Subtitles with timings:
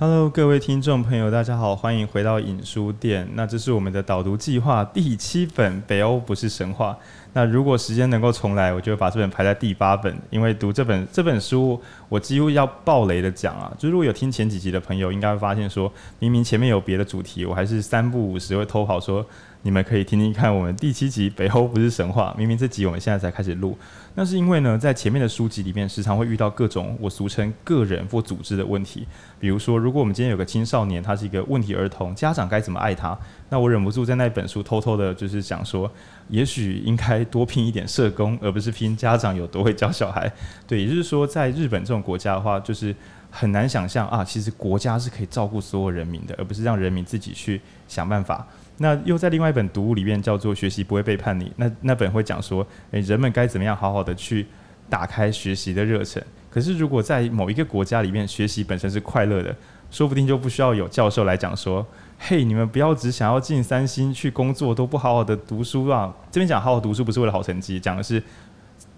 [0.00, 3.28] Hello，各位听众朋友，大家好，欢迎回到影书店。
[3.34, 6.92] 那这是我们的导读计划第七本《北欧不是神话》。
[7.32, 13.74] 那如果时间能够重来，我就会把这本排在第八本，因为读这本这本书，我几乎要爆雷的讲啊。
[13.76, 19.26] 就如果有听前几集的朋友，应该会发现说，明明前面有别的主题，我还是三不五时会偷跑说。
[19.62, 22.32] 你们可以听听看，我们第七集《北欧不是神话》。
[22.38, 23.76] 明明这集我们现在才开始录，
[24.14, 29.04] 那是因为呢，在前面的书籍里面，时常会遇到各种我俗称个人或组织的问题。
[29.40, 33.18] 比如说，如果我们今天有个青少年，他是一个问题儿童，家长该怎么爱他？
[33.48, 35.90] 那我忍不住在那本书偷偷的，就是想说，
[36.28, 40.30] 也许应该多拼一点社工，而不是拼家长有多会教小孩。
[40.68, 42.94] 对，也就是说，在日本这种国家的话，就是
[43.28, 48.46] 很难想象啊，其实国家是可以照顾所有人民的，而不是让人民自己去想办法。
[48.78, 54.46] 那又在另外一本读物里面叫做《学习不会背叛你》，那那本会讲说，诶，人们该怎么样好好的去
[54.88, 56.22] 打开学习的热忱。
[56.48, 59.54] 可是如果在某一个国家里面，学习本身是快乐的，
[59.90, 61.84] 说不定就不需要有教授来讲说，
[62.18, 66.14] 嘿，你们不要只想要进三星去工作，都不好好的读书啊。
[66.30, 68.22] 这边讲好好读书不是为了好成绩，讲的是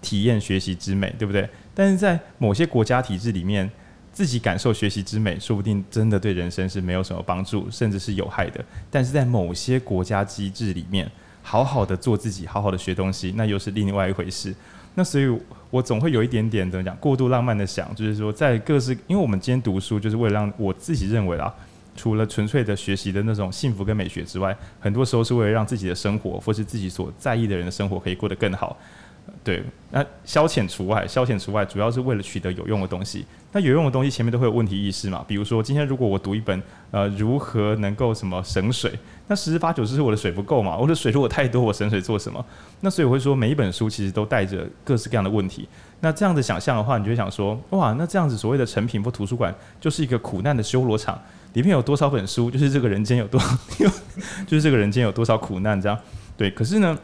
[0.01, 1.49] 体验学习之美，对不对？
[1.73, 3.69] 但是在某些国家体制里面。
[4.13, 8.63] 自己感受学习之美，说不定真的对人生是没有什么帮助，甚至是有害的。
[8.89, 11.09] 但是在某些国家机制里面，
[11.41, 14.53] 好好的做自己，好好的学东西，那又是另外一回事。
[14.95, 15.39] 那所以，
[15.69, 21.53] 我总会有一点点怎么讲，过度浪漫的想，就是说，在各式，因为我们今天读书，就是为了让我自己认为啊，
[21.95, 28.77] 除了纯粹的学习的那种幸福跟美学之外，很多时候是为了让自己的生活，或是自己所在意的人的生活可以过得更好。
[29.43, 33.25] 对，那消遣除外，消遣除外，主要是为了取得有用的东西。
[33.53, 35.25] 那有用的东西前面都会有问题意识嘛？
[35.27, 38.91] 比如说，今天如果我读一本呃如何能够什么省水，
[39.27, 40.77] 那十之八九是我的水不够嘛？
[40.77, 42.43] 我的水如果太多，我省水做什么？
[42.81, 45.67] 那所以我会说，每一本书其实都带着各式各样的问题。
[46.01, 51.19] 那这样子想象的话，你就会想说，哇，那这样子所谓的成品或图书馆就是一个苦难的修罗场，
[51.53, 53.41] 里面有多少本书，就是这个人间有多，
[54.45, 55.97] 就是这个人间有多少苦难这样。
[56.37, 56.97] 对，可是呢？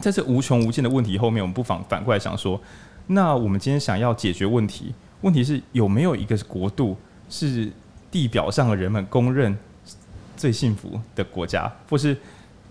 [0.00, 2.60] 在这无穷无尽的问题后面，我们不妨反过来想说，
[3.08, 6.96] 那我们今天想要解决问题，问题是有没有一个国度
[7.30, 7.70] 是
[8.10, 9.56] 地表上的人们公认
[10.36, 12.16] 最幸福的国家，或是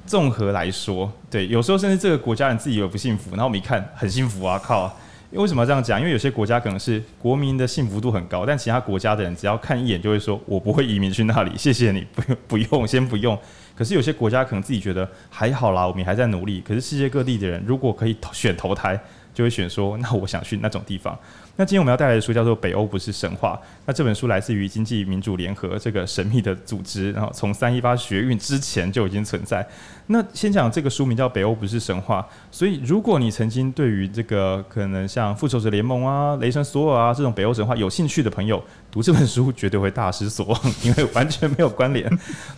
[0.06, 4.96] 综合来说，对，有时候甚至这个国家人自己也不幸福，然后我们一看很幸福啊，靠！
[5.34, 6.00] 因为为什么这样讲？
[6.00, 13.36] 因为有些国家可能是国民的幸福度很高，但其他国家的人只要看一眼就会说，我不会移民去那里，谢谢你，不用不用，先不用。
[13.76, 16.62] 可是有些国家可能自己觉得还好啦，我们还在努力。
[16.62, 18.96] 可是世界各地的人如果可以选投胎，
[19.34, 21.18] 就会选说，那我想去那种地方。
[21.56, 23.60] 那今天我们要带来的书叫做《北欧不是神话》。
[23.86, 29.64] 那这本书来自于经济民主联合这个神秘的组织，然后从三一八学运之前就已经存在。
[30.08, 38.62] 那先讲这个书名叫《北欧不是神话》，所以如果你曾经对于这个可能像复仇者联盟啊、雷神索尔啊这种北欧神话有兴趣的朋友，
[38.92, 42.10] 读这本书绝对会大失所望， 因为完全没有关联。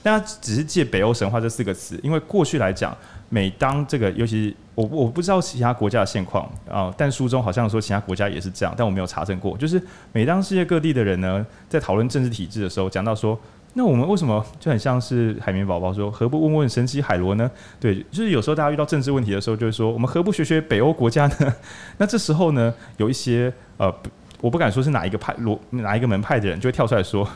[0.02, 2.98] 大家只是借“北欧神话”这四个词，因为过去来讲。
[3.30, 9.58] 每当这个，尤其我我不知道其他国家的现况啊，但书中好像说其他国家也是这样，但我没有查证过。
[9.58, 9.82] 就是
[10.12, 13.38] 每当世界各地的人呢，在讨论政治体制的时候，讲到说，
[13.74, 17.50] 那我们为什么就很像是海绵宝宝说，何不问问神奇海螺呢？
[17.80, 21.54] 对，就是有时候大家遇到政治问题的时候，就是说，我们何不学学北欧国家呢？
[21.98, 23.94] 那这时候呢，有一些呃，
[24.40, 27.28] 我不敢说是哪一个派罗哪一个门派的人，就会跳出来说。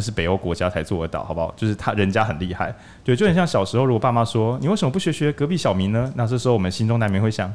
[0.00, 1.52] 是北欧国家才做得到，好不好？
[1.56, 2.74] 就是他人家很厉害，
[3.04, 6.12] 对，就很像小时候，如果爸妈说你为什么不学学隔壁小明呢？
[6.16, 7.52] 那这时候我们心中难免会想，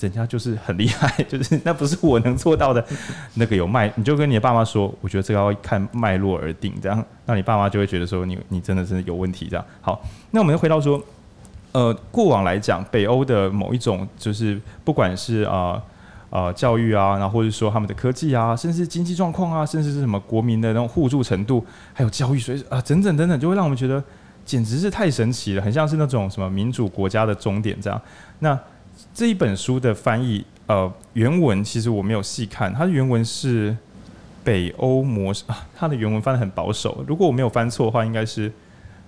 [0.00, 2.84] 人家就是很厉害，就是那不是我能做到的。
[3.34, 9.64] 那个有脉，你就跟你的爸妈说，我觉得这个要看脉络而定，这样，那你爸妈就会觉得说你你真的真的有问题，这样。
[9.80, 11.00] 好，那我们又回到说，
[11.72, 15.82] 呃，过往来讲，北欧的某一种就是不管是啊。
[16.34, 24.02] 呃，教育啊，然后或者说他们的科技啊，甚至经济状况啊，甚至是什么国民的那种互助程度，还有教育水准啊，等等等等，就会让我们觉得
[24.44, 28.02] 简直是太神奇了，很像是那种什么民主国家的终点这样。
[28.40, 28.58] 那
[29.14, 33.76] 这一本书的翻译，呃，原文其实我没有细看，它的原文是
[34.42, 38.50] 北欧模式啊，它的原文翻得很保守，如果我没有翻错的话，应该是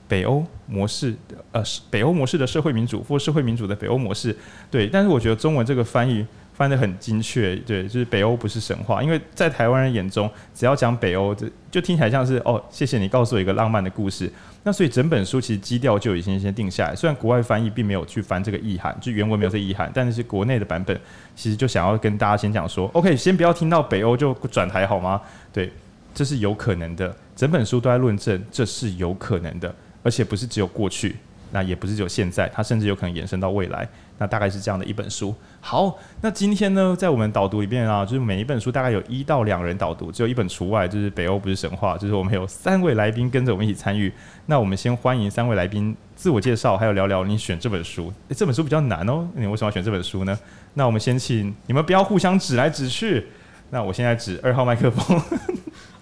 [0.06, 1.12] 北欧模式，
[1.50, 1.60] 呃，
[1.90, 4.36] 北欧模式的社会民主或社会民主的北欧模式，
[4.70, 4.86] 对。
[4.86, 6.24] 但是我觉得中文这个翻译。
[6.56, 14.32] 翻得很精确，对，就是北欧不是神话，因为在台湾人眼中，只要讲北欧，这就听起来像是哦，谢谢你告诉我一个浪漫的故事。
[14.62, 16.96] 那所以整本书其实基调就已经先定下来。
[16.96, 20.98] 虽然国外翻译并没有去翻这个意涵，就原文没有这意涵，但是国内的版本
[21.36, 25.20] 其实就想要跟大家先讲说，OK，先不要听到北欧就转台好吗？
[25.52, 25.70] 对，
[26.14, 27.14] 这是有可能的。
[27.36, 29.72] 整本书都在论证这是有可能的，
[30.02, 31.16] 而且不是只有过去，
[31.52, 33.86] 那也不是只有现在，它甚至有可能延伸到未来。
[34.18, 35.34] 那大概是这样的一本书。
[35.60, 44.12] 好，那今天呢，在我们导读里面啊，就是每一本书大概有一到两人导读，只有一本除外，就是北欧不是神话，就是我们有三位来宾跟着我们一起参与。
[44.46, 48.12] 那我们先欢迎三位来宾自我介绍，还有聊聊你选这本书。
[48.28, 50.38] 诶，这本书比较难哦，你为什么要选这本书呢？
[50.74, 53.26] 那我们先请你们不要互相指来指去。
[53.70, 55.20] 那我现在指二号麦克风。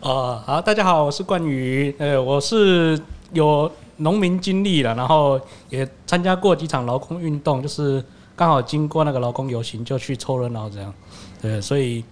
[0.00, 3.00] 哦， 好，大家好，我是冠宇，呃，我是
[3.32, 8.04] 有农民经历了，然后也参加过几场劳工运动，就是
[8.36, 10.92] 刚好经过那个劳工游行，就去凑热闹这样，
[11.40, 12.04] 对，所以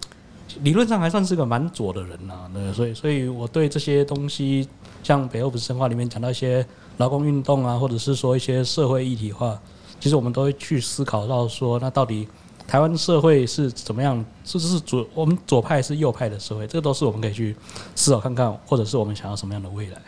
[0.61, 4.67] 理论上还算是个蛮左的人呐，对，所以所以我对这些东西，
[5.03, 6.65] 像北欧不神话里面讲到一些
[6.97, 9.59] 劳工运动啊，或者是说一些社会议题化，
[9.99, 12.27] 其实我们都会去思考到说，那到底。
[12.65, 14.25] 台湾社会是怎么样？
[14.45, 17.53] 是是左，我们左派是右派的社会，这个都是我们可以去
[17.93, 20.01] 思考看看，或者是我们想要什么样的未来。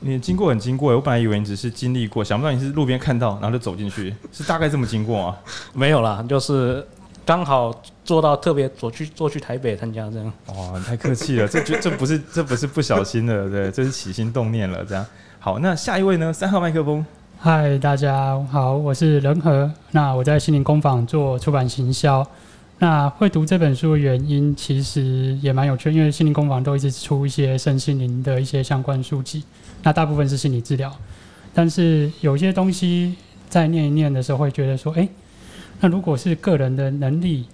[0.00, 5.36] 你经过很经过，我本来以为你只是经历过，想不到你是路边看到，然后就走进去，是大概这么经过啊？
[5.72, 6.86] 没有啦，就是
[7.24, 7.72] 刚好
[8.04, 10.32] 做到特别走去坐去台北参加这样。
[10.48, 15.04] 哇，你太客气了，这就这不是这不是不小心的，对，这是起心动念了这样。
[15.38, 16.32] 好，那下一位呢？
[16.32, 17.04] 三号麦克风。
[17.38, 19.70] 嗨，大家好，我是仁和。
[19.92, 22.26] 那我在心灵工坊做出版行销。
[22.78, 29.42] 那会读这本书的原因，其实也蛮有趣，因为心灵工坊都一直出一些身心灵的一些相关书籍。
[29.86, 30.92] 那大部分是心理治疗，
[31.54, 33.14] 但是有些东西
[33.48, 35.08] 在念一念的时候，会觉得说，哎，
[35.78, 37.46] 那如果是个人的能力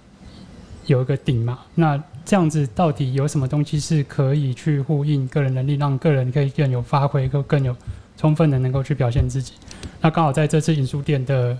[0.87, 7.75] 有一个顶嘛，那这样子到底有什么东西是可以去呼应个人能力，让个人可以更有发挥，更更有
[8.17, 9.53] 充分的能够去表现自己？
[10.01, 11.55] 那刚好在这次影书店的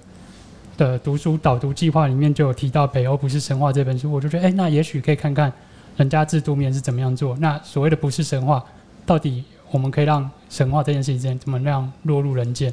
[0.76, 5.54] 的读书导读计划里面就有提到《北欧不是神话》这本书，我就觉得，哎、那也许可以看看
[5.98, 7.38] 人家制度面是怎么样做。
[7.38, 8.66] 那所谓的不是神话，
[9.06, 9.44] 到底
[9.74, 12.72] 我们可以让神话这件事情怎么样落入人间？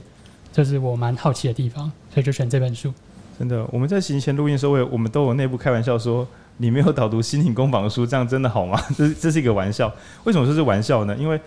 [0.53, 2.93] 这是我蛮好奇的地方，所以就选这本书。
[3.39, 8.79] 真的，我们在行前录音的时候，我们都有内部开玩笑说，你没有导读心灵工坊的书，这样真的好吗？
[8.95, 9.91] 这这是一个玩笑。
[10.25, 11.17] 为什么说是玩笑呢？
[11.17, 11.41] 因为，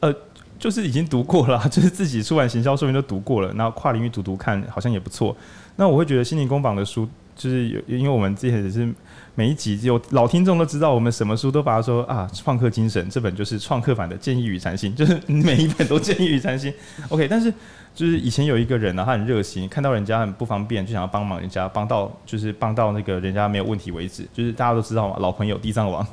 [0.00, 0.14] 呃。
[0.60, 5.34] 就是已经读过了， 就是自己出版行销书名都读过了，然后跨领域读读看，好像也不错。
[5.76, 7.08] 那我会觉得心灵工坊的书，
[7.40, 8.86] 就是有，因为我们之前也是
[9.34, 16.70] 每一集有老听众都知道，我们什么书都把它说啊，创客精神这本就是创客版的建议与禅心，就是每一本都建议与禅心。
[17.08, 17.50] OK，但是
[17.94, 26.06] 就是以前有一个人呢，他很热心，看到人家很不方便，就想要帮忙人家，帮到就是帮到那个人家没有问题为止，就是大家都知道嘛，老朋友地藏王。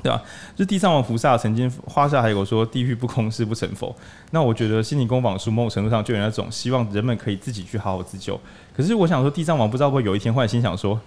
[0.00, 0.22] 对吧？
[0.54, 3.92] 就地藏王菩萨曾经花下还有说，地狱不空，誓不成佛。
[4.30, 8.40] 那我觉得心灵工坊书某种程度上就有那种希望人们可以自己去好好自救。
[8.78, 10.98] 可是我想说，地藏王不知道会有一天忽然心想说。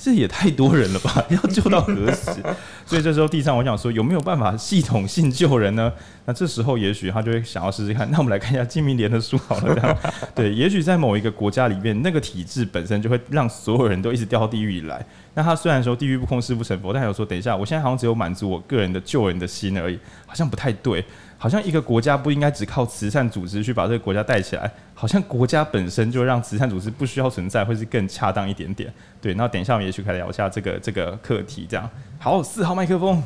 [0.00, 1.22] 这也太多人了吧？
[1.28, 2.30] 要救到何时？
[2.86, 5.92] 所以这时候地藏，我想说有没有办法系统性救人呢？
[6.24, 8.08] 那这时候也许他就会想要试试看。
[8.12, 9.98] 那我们来看一下金明莲的书好了，这样
[10.36, 15.04] 对，也许在某一个国家里面，那个体制本身就会让所有人都一直掉到地狱里来。
[15.34, 21.04] 那他虽然说地狱不空，誓不成佛，但有说等一下，我现在好像只有满足我个人的救人的心而已，好像不太对。
[21.40, 28.92] 好像一个国家不应该只靠慈善组织去把这个国家带起来，好像国家本身就让慈善组织不需要存在，会是更恰当一点点。
[29.22, 31.64] 对，那等一下我们也许可以聊一下这个这个课题。
[31.70, 31.88] 这样，
[32.18, 33.22] 好，四号麦克风。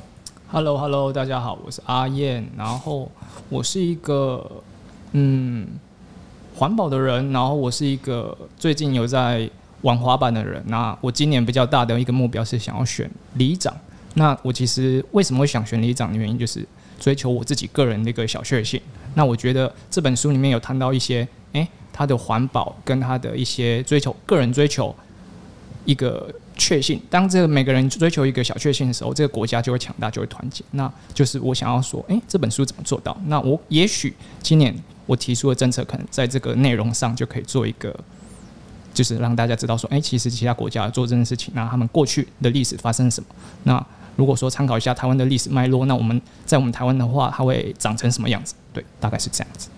[0.49, 3.11] Hello，Hello，大家好，我是阿燕，然后
[3.49, 4.63] 我是一个
[5.13, 5.67] 嗯
[6.55, 9.49] 环保的人，然后我是一个最近有在
[9.81, 10.63] 玩滑板的人。
[10.67, 13.75] 那我今年比较大的一个目标是想要选里长。
[14.13, 16.69] 那我其实为什么会想选里长的原因就是。
[17.03, 18.81] 追求我自己个人的一个小确幸。
[19.15, 24.95] 那我觉得这本书里面有谈到一些，诶，他的环保跟他的一些追求，个人追求
[25.85, 27.03] 一个确信。
[27.11, 30.65] 当这个每个人追求一个小确幸的时候，这个国家就会强大，就会团结。
[30.71, 33.21] 那就是我想要说，诶，这本书怎么做到？
[33.27, 34.73] 那我也许今年
[35.07, 37.95] 我提出的政策，可能在这个内容上就可以做一个，
[38.95, 43.29] 就是让大家知道说，诶，其实其他国家做这件事情，那他们过去的历史发生什么？
[43.65, 48.55] 那如果说参考一下台湾的历史脉络，那我们在我们台湾的话，它会长成什么样子？
[48.73, 49.69] 对，大概是这样子。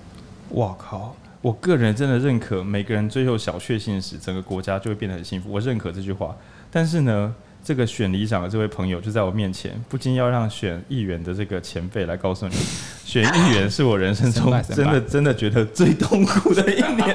[0.50, 1.14] 哇靠！
[1.40, 5.52] 我个人真的认可，每个人追求小确幸时，整个国家就会变得很幸福。
[5.52, 6.34] 我认可这句话。
[6.70, 12.54] 但是呢，这个选里长的这位朋友就在我面前，不禁要让选议员的这个前辈来告诉你，
[13.04, 17.14] 选议员是我人生中 真的真的觉得最痛苦的一年。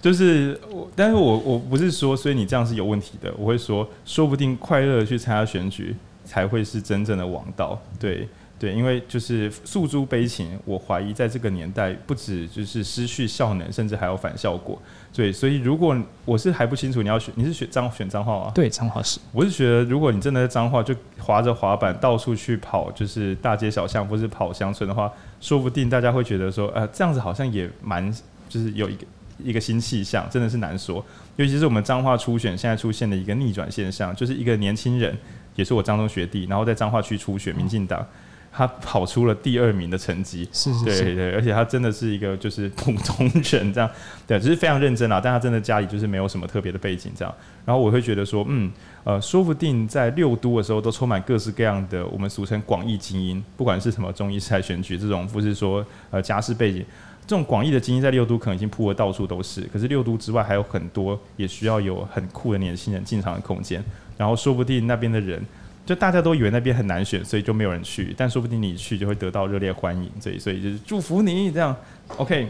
[0.00, 3.34] 就是我，但是我我不是说，所以你这样是有问题的。
[3.36, 5.96] 我会说，说不定快乐去参加选举。
[6.30, 14.80] 才会是真正的王道，对对，因为就是诉诸悲情，我怀疑在这个年代不止就是失去效能，甚至还有反效果。
[15.12, 18.52] 对，所以如果我是还不清楚你要选，你是选脏选脏话吗？
[18.54, 19.18] 对，脏话是。
[19.32, 28.08] 我是觉得，如果你真的在彰化就滑着滑板到处去跑，就是大街小巷，或是跑乡村的话，说不定大家会觉得说，呃，这样子好像也蛮
[28.48, 29.04] 就是有一个
[29.42, 31.04] 一个新气象，真的是难说。
[31.36, 35.16] 尤其是我们脏话初选现在出现的一个逆转现象，就是一个年轻人，
[35.60, 38.04] 也是我彰中学弟，然后在彰化区初选民进党。
[38.52, 43.88] 他跑出了第二名的成绩，是是是，对对，而且他真的是一个就是 普通人这样，
[44.26, 45.20] 对，只是非常认真啊。
[45.22, 47.32] 但他真的家里就是没有什么特别的背景这样。
[47.64, 48.68] 然后我会觉得说，嗯，
[49.04, 56.84] 呃，说不定在六都的时候都充满各式各样的我们俗称广义精英，不管是什么中医师选举这种，不是说呃家世背景，
[57.28, 59.60] 这种广义的精英在六都可能已经铺的到处都是。
[59.72, 63.80] 可是六都之外还有很多也需要有很酷的年轻人进场的空间。
[64.20, 65.42] 然后说不定那边的人。
[65.86, 68.14] 就大家都以为那边很难选，所以就没有人去。
[68.16, 71.74] 但说不定你去就会得到热烈欢迎，所以所以就是祝福你这样。
[72.18, 72.48] OK，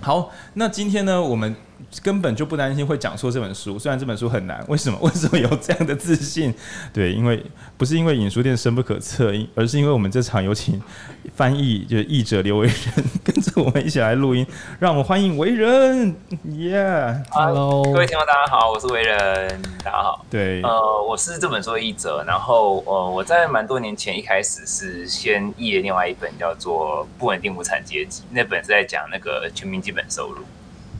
[0.00, 1.54] 好，那今天呢，我们。
[2.02, 4.64] 根本就不担心会讲错这本书，虽然这本书很难。
[4.68, 4.98] 为什么？
[5.02, 6.52] 为什么有这样的自信？
[6.92, 7.44] 对，因为
[7.76, 10.80] 不是因为影书店深不可测，而是因为我们这场有请
[11.34, 14.46] 翻译，就是译者刘为仁 跟着我们一起来录音。
[14.78, 16.14] 让我们欢迎为仁
[16.46, 20.24] ，Yeah，Hello，各位听众大家好，我是为仁，大家好。
[20.30, 30.44] 对，呃，我是这本书的译者，然后呃，我在蛮多年前一开始是先译了另外一本叫做《不稳定无产阶级》，那本是在讲那个全民基本收入。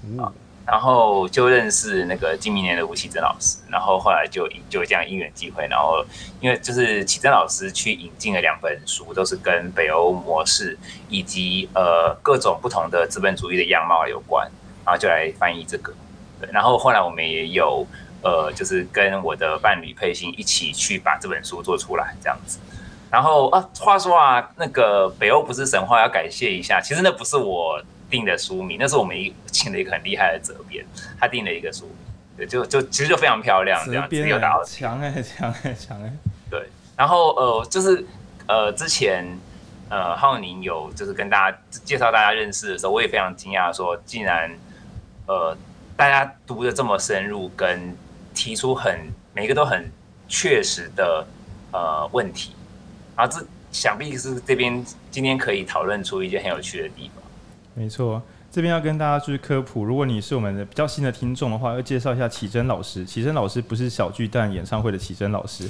[0.04, 0.32] 嗯
[0.72, 6.02] 然后就认识那个今明年的吴启珍老师，然后后来就就这样因缘际会，然后
[6.40, 10.78] 因为就是启珍老师去引进了两本书，都是跟北欧模式
[11.10, 14.50] 以及呃各种不同的资本主义的样貌有关，
[14.82, 15.92] 然后就来翻译这个。
[16.40, 17.86] 对，然后后来我们也有
[18.22, 22.58] 呃就是跟我的伴侣佩欣一起去把这本书做出来这样子。
[23.10, 27.78] 然后啊，话说啊，那个北欧不是神话，要感谢一下，其实那不是我。
[28.12, 30.84] 定的书名，那是我们一请了一个很厉害的责编，
[31.18, 31.96] 他定了一个书名，
[32.36, 36.12] 对，就就其实就非常漂亮，这样子有打强哎强哎强哎，
[36.50, 38.04] 对，然后呃就是
[38.46, 39.26] 呃之前
[39.88, 44.50] 呃浩宁有就是跟大家介绍大家认识的时候，我也非常惊讶说，竟然
[45.26, 45.56] 呃
[45.96, 47.96] 大家读的这么深入，跟
[48.34, 49.90] 提出很每一个都很
[50.28, 51.26] 确实的
[51.72, 52.54] 呃问题，
[53.16, 57.21] 然后这想必是这边今天可以讨论出一些很有趣的地方。
[57.74, 59.82] 没错，这边要跟大家去科普。
[59.82, 63.02] 如果你是我们的比较新的听众的话，要介绍一下启珍老师。
[63.04, 65.66] 启珍老师不是小巨蛋演唱会的启珍老师，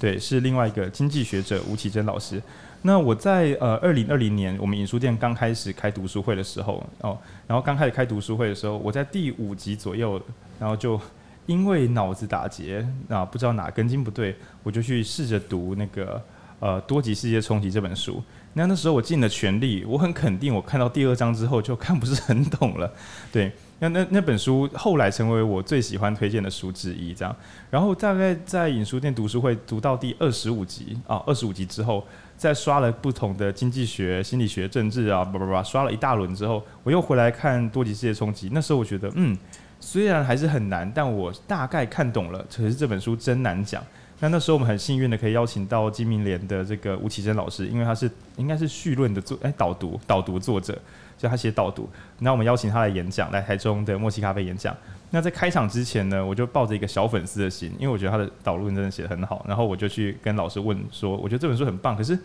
[0.00, 2.42] 对，是另外一个经济学者吴启珍老师。
[2.82, 10.20] 那我在呃二零二零年，我们影书店刚开始开读书会的时候哦，然后刚开始开读书会的时候，我在第五集左右，
[10.58, 11.00] 然后就
[11.46, 14.34] 因为脑子打结，啊不知道哪根筋不对，
[14.64, 16.20] 我就去试着读那个
[16.58, 18.20] 呃多极世界冲击这本书。
[18.54, 22.92] 那那时候我尽了全力，我很肯定，我看到第二章之后就看不是很懂了，
[23.32, 23.52] 对。
[23.80, 27.36] 那那那本书后来成为我最喜欢推荐的书之一，这样。
[27.68, 32.06] 然后大概在影书店读书会读到第二十五集啊，二十五集之后，
[32.36, 38.48] 再刷了不同的经济学、心理学、政治啊，叭叭叭，刷了一大轮之后，我又回来看多极世界冲击。
[38.52, 39.36] 那时候我觉得，嗯，
[39.80, 42.46] 虽然还是很难，但我大概看懂了。
[42.50, 43.82] 可是这本书真难讲。
[44.20, 50.78] 那那时候我们很幸运的可以邀请到金明联的这个吴启珍老师，因为他是应该是绪论的作哎导读导读作者，
[51.18, 51.88] 就他写导读。
[52.20, 54.74] 那我们邀请他来演讲，来台中的默契咖啡演讲。
[55.10, 62.18] 那在开场之前呢，我就抱着一个小粉丝的心，因为我觉得他的导论真的写得很好，然后我就去跟老师问说，我觉得这本书很棒，可是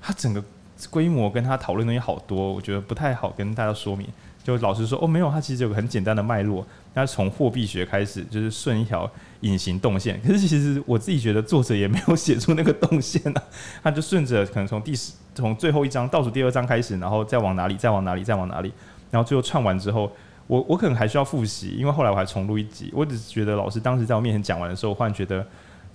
[0.00, 0.42] 他整个
[0.90, 4.06] 规模跟他讨论东西好多，我觉得不太好跟大家说明。
[4.46, 9.10] 就老师说哦，没有，他其实有个很简单的脉络，他从货币学开始，就是顺一条
[9.40, 10.20] 隐形动线。
[10.24, 13.42] 可是其实我自己觉得作者也没有写出那个动线啊，
[13.82, 18.72] 他就顺着可能从第十从最后一章倒数第二章开始，然后再往哪里，再往哪里，再往哪里，
[19.10, 20.12] 然后最后串完之后，
[20.46, 22.92] 我我可能还需要复习，因为后来我还重录一集。
[22.94, 25.44] 我只是觉得老师当时在我面前讲完的时候，我忽然觉得。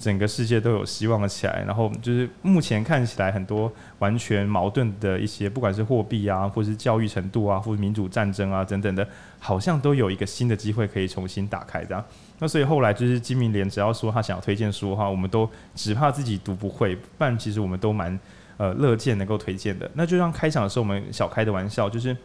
[0.01, 9.07] 整个世界都有希望了起来，然后就是目前看起来很多完全矛盾的一些，不管是货币啊，或是教育程度啊，或是民主战争啊等等的，
[9.39, 12.03] 好像都有一个新的机会可以重新打开这样。
[12.39, 18.19] 那所以后来就是金明联只要说他想要推荐书的话，我们都只怕自己读不会，不然其实我们都蛮
[18.57, 19.89] 呃乐见能够推荐的。
[19.93, 22.17] 那就像开场的时候我们小开的玩笑，就是。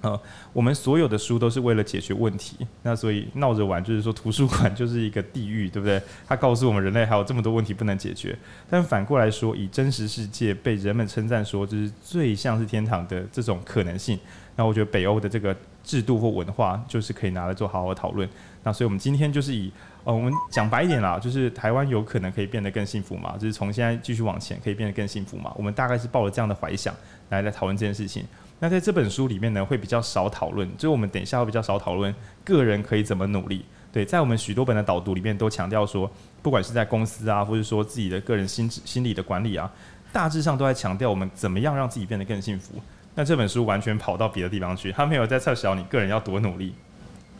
[0.00, 0.20] 呃，
[0.52, 6.00] 我们所有的书都是为了解决问题，那所以闹着玩，就是说图书馆就是一个地狱，对不对？
[6.26, 8.36] 它告诉我们人类还有这么多问题不能解决。
[8.70, 14.18] 但反过来说，以真实世界被人们称赞说就是最像是天堂的这种可能性，
[14.54, 18.28] 那我觉得北欧的这个制度或文化就是可以拿来做好好讨论。
[18.62, 19.72] 那所以我们今天就是以，
[20.04, 25.52] 呃，我们讲白一点啦，就是台湾有可能可以变得更幸福嘛，就是从现在继续往前可以变得更幸福嘛。
[25.56, 26.94] 我们大概是抱着这样的怀想
[27.30, 28.24] 来来讨论这件事情。
[28.60, 33.64] 那在这本书里面呢，会比较少讨论，就我们等一下会比较少讨论个人可以怎么努力。
[33.92, 36.10] 对，在我们许多本的导读里面都强调说，
[36.42, 39.70] 不管是在公司啊，或者说自己的个人心心理的管理啊，
[40.12, 42.74] 大致上都在强调我们怎么样让自己变得更幸福。
[43.14, 46.74] 那这本书完全跑到别的地方去，他没有在测小你个人要多努力，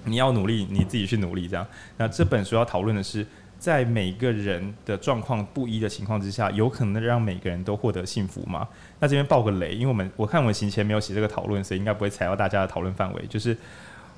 [0.04, 1.66] 你要努力你自己去努力这样。
[1.96, 3.26] 那这本书要讨论的是，
[3.58, 8.66] 在每个人的状况不一的情况之下，有可能让每个人都获得幸福吗？
[9.00, 13.56] 那这边爆个雷，因为我们我看我们行前没有写这个讨论，所以应该不会踩到大家的讨论范围，就是。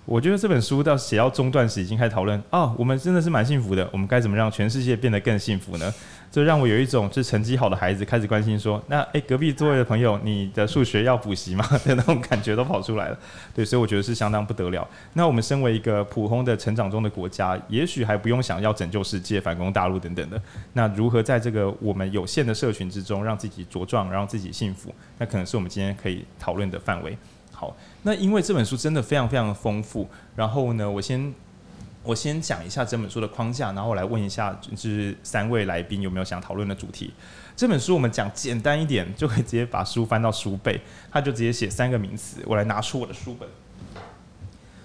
[0.07, 5.93] 我觉得这本书到写到中段时已经开始讨论啊，我们真的是蛮幸福的，我们该怎么让全世界变得更幸福呢？
[6.33, 11.67] 这让我有一种就是成绩好的孩子开始关心说，那诶，隔壁座位的朋友，你的数学要补习吗？
[11.85, 13.19] 的那种感觉都跑出来了。
[13.53, 14.87] 对，所以我觉得是相当不得了。
[15.15, 20.41] 那我们身为一个普通的成长中的国家，也许还不用想要拯救世界、反攻大陆等等的。
[20.75, 24.95] 那如何在这个我们有限的社群之中，让自己茁壮，让自己幸福？
[25.19, 27.19] 那可能是我们今天可以讨论的范围。
[27.53, 31.35] 好，那因为这本书真的非常非常的丰富，然后呢，我先
[32.03, 37.13] 我先讲一下这本书的框架，然后我来问一下，就是三位来宾有没有想讨论的主题。
[37.55, 40.81] 这本书我们讲简单一点，就可以直接把书翻到书背，
[41.13, 42.41] 他就直接写三个名词。
[42.47, 43.47] 我来拿出我的书本，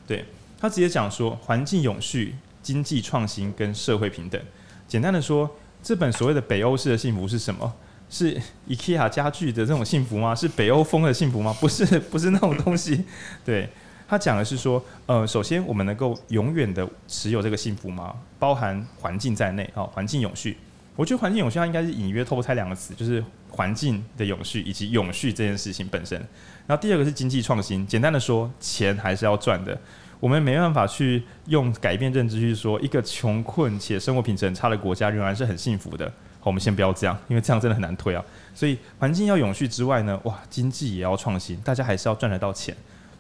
[0.05, 0.25] 对，
[0.59, 4.41] 他直接讲说环境永续、经济创新跟社会平等。
[4.87, 5.49] 简单的说，
[5.81, 7.73] 这本所谓的北欧式的幸福是什么？
[8.09, 10.35] 是 IKEA 家具的这种幸福吗？
[10.35, 11.55] 是北欧风的幸福吗？
[11.59, 13.05] 不是，不是那种东西。
[13.43, 13.69] 对，
[14.07, 18.15] 他讲的是说，呃，首先我们能够永远的持有这个幸福吗？
[18.37, 20.57] 包含环境在内啊，哦，环境永续。
[20.95, 26.17] 我觉得环境永续它应该是隐约透露出两个词，就是环境的永续以及永续这件事情本身。
[26.65, 27.85] 然后第二个是经济创新。
[27.85, 29.77] 简单的说，钱还是要赚的。
[30.21, 36.05] 我们没办法去用改变认知去说，一个穷困且生活品质很差的国家仍然是很幸福的。
[36.39, 38.23] 好我们先不要这样，因为这样真的很难推啊。
[38.53, 42.75] 所以环境要永续之外呢，哇，经济也要创新，大家还是要赚得到钱。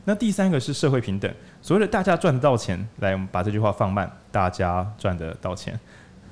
[0.05, 1.31] 那第三个是社会平等，
[1.61, 5.77] 所谓的大家赚得到钱，来，我们把这句话放慢，大家赚得到钱。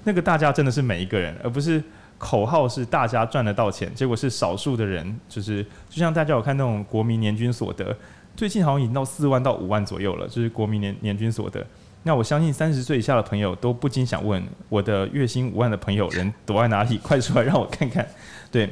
[0.04, 1.82] 那个大家真的是每一个人，而不是
[2.18, 7.96] 口号是大家赚得到钱，结果是少数的人，就是就像大家有看那种国民年均所得，
[8.36, 11.66] 最近好像已经到四万到五万左右了，就是国民年年均所得。
[12.04, 16.98] 那我相信三十岁以下的朋友都不禁想问：我的月薪五万的朋友人躲在哪里？
[17.02, 18.06] 快出来让我看看。
[18.52, 18.70] 对，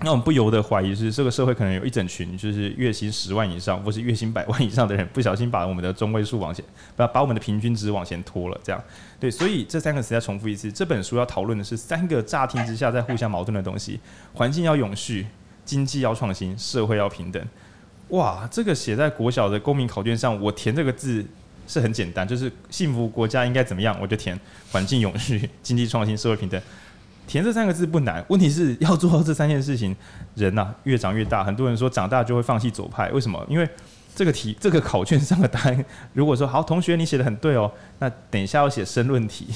[0.00, 6.64] 那我们不由得怀疑是这个社会可能有一整群就是月薪十万以上或是月薪百万以上的人，不小心把我们的中位数往前，
[6.94, 8.60] 把把我们的平均值往前拖了。
[8.62, 8.80] 这样，
[9.18, 13.98] 对，所以这三个词再重复一次，这本书要讨论的是三个乍听之下在互相矛盾的东西：
[14.34, 15.26] 环境要永续，
[15.64, 17.42] 经济要创新，社会要平等。
[18.10, 21.24] 哇，这个写在国小的公民考卷上，我填这个字。
[21.70, 24.40] 是很简单，就是幸福国家应该怎么样，我就填
[24.72, 26.58] 环境永续、经济创新、社会平等。
[27.28, 29.94] 填这三个字不难，问题是要做到这三件事情，
[30.34, 31.44] 人呐、啊、越长越大。
[31.44, 33.44] 很多人说长大就会放弃左派，为什么？
[33.48, 33.68] 因为
[34.16, 39.46] 这个题 这个考卷上的答案，如果说好，同学你写的很对哦，那等一下要写申论题，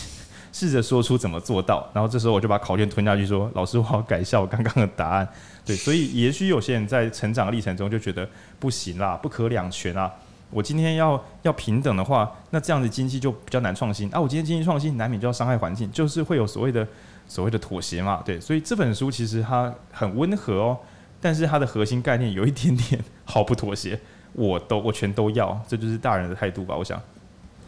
[0.53, 1.89] 试着说出怎么做到。
[1.95, 5.27] 然后这时候我就把考卷吞下去说，老师我要改一下我刚刚的答案。
[5.65, 8.29] 对， 所以也许有些人在成长历程中就觉得
[8.61, 10.13] 不行啦，不可两全啊。
[10.51, 14.21] 我今天要要平等的话，那这样子经济就比较难创新啊。
[14.21, 16.87] 我今天经济创新难免就要伤害环境，就是会有所谓的
[17.27, 18.23] 所谓的妥协嘛。
[18.25, 20.79] 对，所以这本书其实它很温和哦，
[21.21, 23.99] 但是它的核心概念有一点点 毫不妥协，
[24.33, 26.77] 我都我全都要，这就是大人的态度吧。
[26.77, 27.01] 我想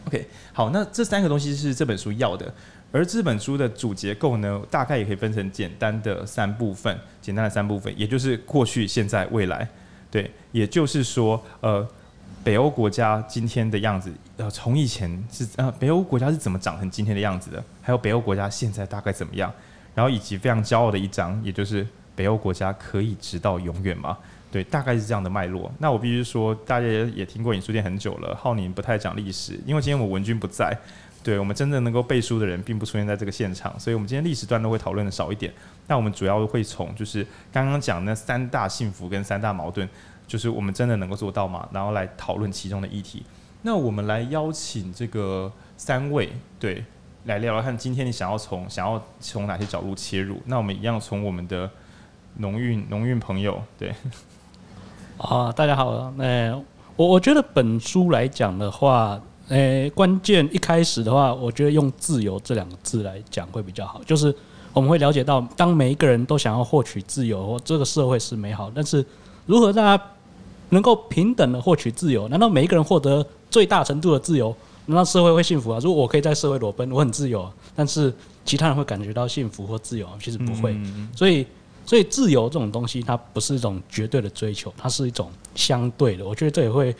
[0.07, 2.53] ，OK，好，那这三个东西是这本书要的，
[2.91, 9.67] 而这本书的主结构呢，大概也可以分成简单的三部分，简单的三部分，也就是过去、现在、未来。
[10.11, 11.87] 对，也就是说，呃。
[12.45, 17.63] 北欧国家今天的样子，呃，从以前是呃，北欧国家是怎么长成今天的样子的？
[17.81, 19.51] 还有北欧国家现在大概怎么样？
[19.95, 24.15] 然后以及非常骄傲的一章，也就是北欧国家可以直到永远吗？
[24.51, 25.71] 对，大概是这样的脉络。
[25.79, 30.71] 那我必须说，大家也听过影书店很久了，浩宁不太讲历史，因为今天我们文君不在，
[31.23, 35.51] 对，我们真正能够背书的人并不出现在这个现场，所以我们今天历史段都会讨论的少一点。
[35.87, 39.89] 那我们主要会从就是刚刚讲那三大幸福跟三大矛盾。
[40.27, 41.67] 就是我们真的能够做到吗？
[41.71, 43.23] 然后来讨论其中的议题。
[43.61, 46.83] 那我们来邀请这个三位，对，
[47.25, 50.37] 来聊聊看，今天你想要从想要从哪些角度切入？
[50.45, 51.69] 那我们一样从我们的
[52.37, 53.93] 农运 农运朋友，对。
[55.17, 56.53] 啊，大家好，那
[56.95, 64.03] 我我觉得本书来讲的话，诶，关键一开始的话，我觉得用自由这两个字来讲会比较好。
[64.03, 64.35] 就是
[64.73, 69.03] 我们会了解到，当每一个人都想要获取自由，这个社会是美好，但是
[69.45, 70.05] 如何让它
[70.69, 74.53] 能够平等的获取自由，难道每一个人获得最大程度的自由，
[74.87, 75.79] 难道社会会幸福啊？
[75.81, 80.75] 如果我可以在社会裸奔，我很自由，但是其他人会感觉到幸福或自由，其实不会。
[81.15, 81.45] 所以，
[81.85, 86.25] 所以自由这种东西，它不是一种绝对的追求，它是一种相对的。
[86.25, 86.95] 我觉得这也会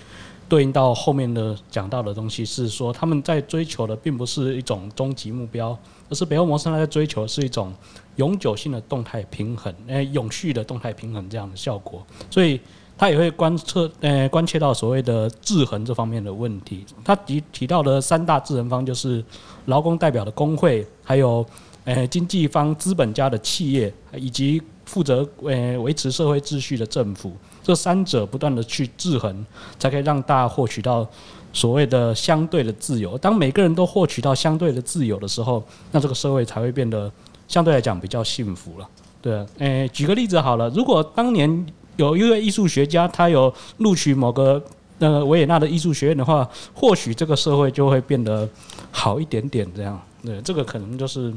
[0.48, 5.78] 对应到后面的讲到的东西，是说他们在追求的并不是一种终极目标，
[6.10, 7.74] 而是北欧模式他在追求的是一种
[8.16, 12.06] 永久性的动态平衡，诶，永续的动态平衡这样的效果。
[12.30, 12.60] 所以。
[12.98, 16.86] 他也会观测呃关切到所谓的制衡这方面的问题。
[17.04, 19.24] 他提提到的三大制衡方就是
[19.66, 21.46] 劳工代表的工会，还有
[21.84, 27.34] 呃经济方资本家的企业，以及负责呃维持社会秩序的政府。
[27.64, 29.46] 这三者不断的去制衡，
[29.80, 31.08] 才可以让大家获取到
[31.52, 33.18] 所谓的相对的自由。
[33.18, 37.12] 当每个人都获取到相对的自由的时候，那这个社会才会变得
[37.48, 38.88] 相对来讲比较幸福了。
[39.20, 41.66] 对，诶，举个例子好了，如果当年
[41.98, 44.64] 有一位艺术学家，他有录取某个
[45.00, 48.48] 呃维也纳的艺术学院的话，或许这个社会就会变得
[48.92, 49.68] 好一点点。
[49.76, 51.34] 这样，对，这个可能就是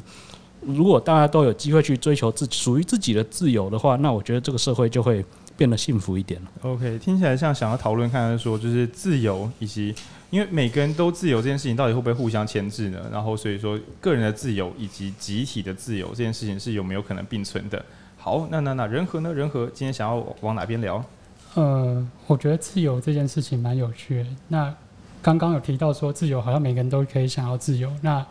[0.61, 5.25] 如果大家都有机会去追求自属于自己的自由的话，那我觉得这个社会就会。
[5.59, 6.49] 变得幸福一点了。
[6.63, 9.93] OK，听起来像想要讨论看看说，就是自由以及
[10.31, 13.01] 因为每个人都自由这件事情，到底会不会互相牵制呢？
[13.11, 17.85] 然后所以说，个人的自由以及集体的自由这件事情是有没有可能并存的？
[18.21, 19.33] 好，那那那人和呢？
[19.33, 21.03] 人和今天想要往哪边聊？
[21.55, 24.27] 呃，我觉得自由这件事情蛮有趣的。
[24.49, 24.75] 那
[25.23, 27.91] 刚刚有提到说，自由好像每个人都可以想要自由。
[28.03, 28.25] 那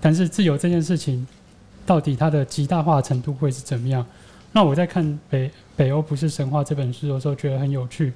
[0.00, 1.26] 但是自由这件事情，
[1.86, 4.06] 到底它的极大化程度会是怎么样？
[4.52, 8.12] 那我在看北北欧不是神话这本书的时候，觉得很有趣。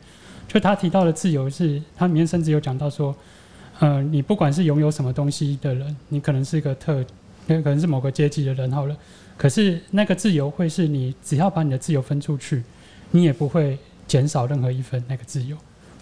[0.46, 3.14] 就他提到的自由是，他里面甚至有讲到说，
[3.80, 7.04] 呃，你不管是拥有什么东西的人，你可能是一个特，
[7.46, 8.96] 可能是某个阶级的人好了。
[9.38, 12.62] 可是那个自由会是你只要把你的自由分出去，
[13.12, 15.56] 你也不会减少任何一分那个自由。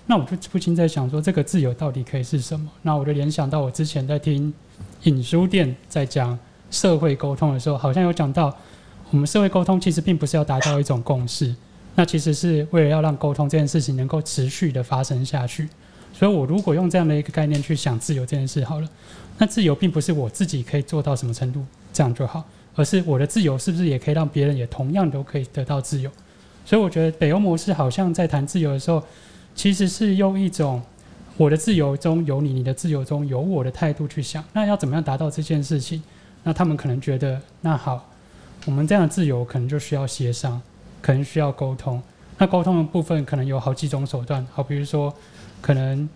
[0.07, 2.69] 那我就不禁在想说，这个自由到底可以是什么？
[2.83, 4.53] 那我就联想到我之前在听
[5.05, 6.37] 影书店在讲
[6.73, 8.53] 社会沟通的时候，好像有讲到。
[9.13, 11.55] 我们社会沟通其实并不是要达到一种共识，
[11.95, 15.69] 那其实是为了要让沟通这件事情能够持续的发生下去。
[16.13, 18.89] 所以我如果用这样的一个概念去想自由这件事好了，
[19.39, 22.43] 那自由并不是我自己可以做到什么程度这样就好，
[22.77, 26.09] 而是我的自由是不是也可以让别人也同样都可以得到自由？
[26.65, 29.03] 所以我觉得北欧模式好像在谈自由的时候，
[29.55, 30.81] 其实是用一种
[31.37, 34.45] 我的自由中有你，你的自由中有我的态度去想。
[34.53, 36.03] 那要怎么样达到这件事情？
[36.45, 38.13] 那他们可能觉得，那好。
[38.65, 40.61] 我们这样的自由可能就需要协商，
[41.01, 42.03] 可能需要沟通。
[42.37, 45.15] 那沟通的部分可能有好几种手段，好，比如说，
[45.61, 46.09] 可能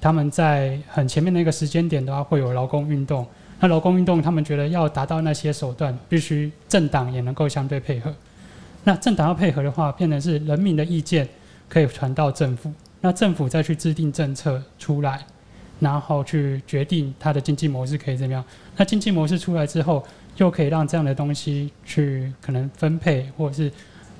[0.00, 3.26] 他们在很前面的一个时间点的话，会有劳工运动。
[3.60, 8.14] 那劳工运动，他们觉得要达到那些手段，必须政党也能够相对配合。
[8.84, 11.28] 那政党要配合的话，变成是人民的意见
[11.68, 15.26] 可以传到政府，那政府再去制定政策出来，
[15.80, 18.44] 然后去决定它的经济模式可以怎么样。
[18.76, 23.70] 那经济模式出来之后，又可以让这样的东西去可能分配，或者是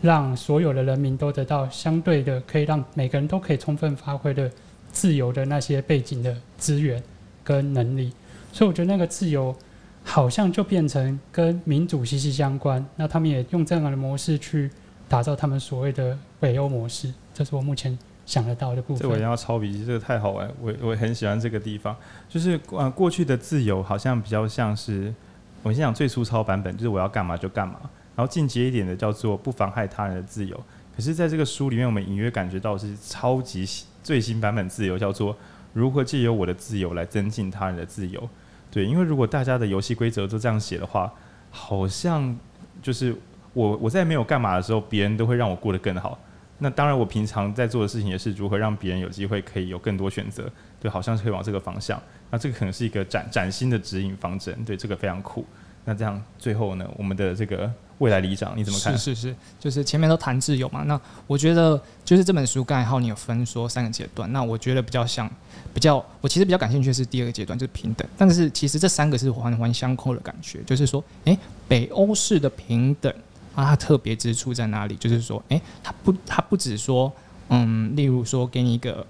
[0.02, 4.50] 让所有的人民都得到相对的，可以让每个人都可以充分发挥的
[4.90, 7.00] 自由的那些背景的资源
[7.44, 8.12] 跟能力。
[8.58, 9.54] 所以我觉得那个自由
[10.02, 12.84] 好像就变成跟民主息息相关。
[12.96, 14.68] 那他们也用这样的模式去
[15.08, 19.08] 打造他们所谓的北欧模式，这是我目前想得到的部分。
[19.08, 21.94] 这我要抄笔记，这个太好玩，我我很喜欢这个地方。
[22.28, 25.14] 就是啊，过去的自由好像比较像是。
[25.62, 27.78] 我先讲最粗糙版本，就是我要干嘛就干嘛。
[28.16, 30.60] 然后进阶一点的叫做不妨害他人的自由。
[30.96, 33.64] 可是，在这个书里面，我们隐约感觉到是超级
[34.02, 35.36] 最新版本自由，叫做
[35.74, 38.28] 如何借由我的自由来增进他人的自由。
[38.70, 41.12] 对，因为如果大家的游戏规则都这样写的话，
[41.50, 42.36] 好像
[42.82, 43.14] 就是
[43.54, 46.18] 我我在没有干嘛的时候，别人都会让我过得更好。
[46.58, 50.50] 那当然，我平常在做的事情也是如何让别人有机会可以有更多选择。
[50.80, 52.02] 对，好像是可以往这个方向。
[52.30, 55.46] 那这个可能是一个崭崭新的指引方针，对，这个非常酷。
[55.84, 58.96] 那这样最后呢，我们的这个未来里长你怎么看？
[58.96, 60.82] 是是是，就是前面都谈自由嘛。
[60.84, 65.30] 那我觉得就是这本书刚才浩你有分说三个阶段，那我觉得比较像
[65.74, 68.06] 比较，我其实比较感兴趣的是第二个阶段，就是平等。
[68.16, 73.12] 但是其实这三个是环环相扣的感觉，就是说，诶，北欧式的平等
[73.54, 74.96] 啊，它特别之处在哪里？
[74.96, 77.12] 就是说，诶，它不它不只说，
[77.48, 79.06] 嗯，例如说给你一个。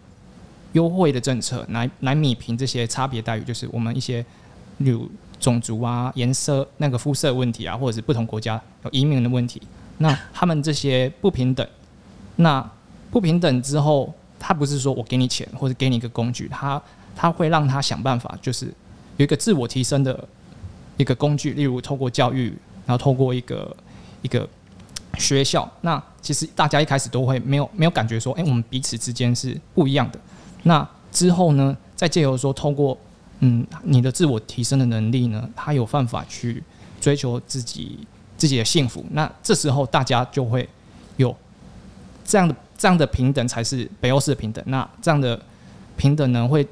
[0.74, 4.24] 优惠的政策来来弭平这些差别待遇，就是我们一些，
[4.76, 9.62] 例如种族啊、颜色、那个肤色问题啊，或者是不同国家有移民的问题。
[9.98, 11.66] 那他们这些不平等，
[12.36, 12.64] 那
[13.10, 16.80] 不平等之后，他不是说我给你钱或者给你一个工具，他
[17.16, 18.66] 他会让他想办法，就是
[19.16, 20.28] 有一个自我提升的
[20.96, 23.76] 一个工具，例如透过教育，然后透过一个
[24.22, 24.48] 一个
[25.18, 25.68] 学校。
[25.80, 30.20] 那其实大家一开始都会没有没有感觉说，哎，我们彼此之间是不一样的。
[30.62, 32.96] 那之后呢，再借由说，透过
[33.40, 36.62] 嗯你的自我提升的能力呢，他有办法去
[37.00, 37.98] 追求自己
[38.36, 39.04] 自己的幸福。
[39.10, 40.68] 那这时候大家就会
[41.16, 41.34] 有
[42.24, 44.62] 这样的这样的平等，才是北欧式的平等。
[44.66, 45.40] 那这样的
[45.96, 46.66] 平等呢，会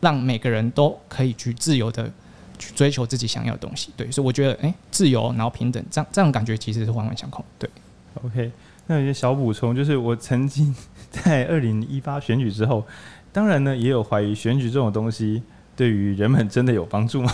[0.00, 2.10] 让每个人都可以去自由的
[2.58, 3.90] 去追求自己想要的东西。
[3.96, 7.44] 对，所以我觉得，哎、自由然后平等，这样这样感觉其实是环环相扣。
[7.58, 7.68] 对
[8.24, 8.50] ，OK。
[8.86, 10.74] 那有些小补充，就是我曾经。
[11.12, 12.82] 在二零一八选举之后，
[13.34, 15.42] 当然呢也有怀疑选举这种东西
[15.82, 17.32] 对于人们真的有帮助吗？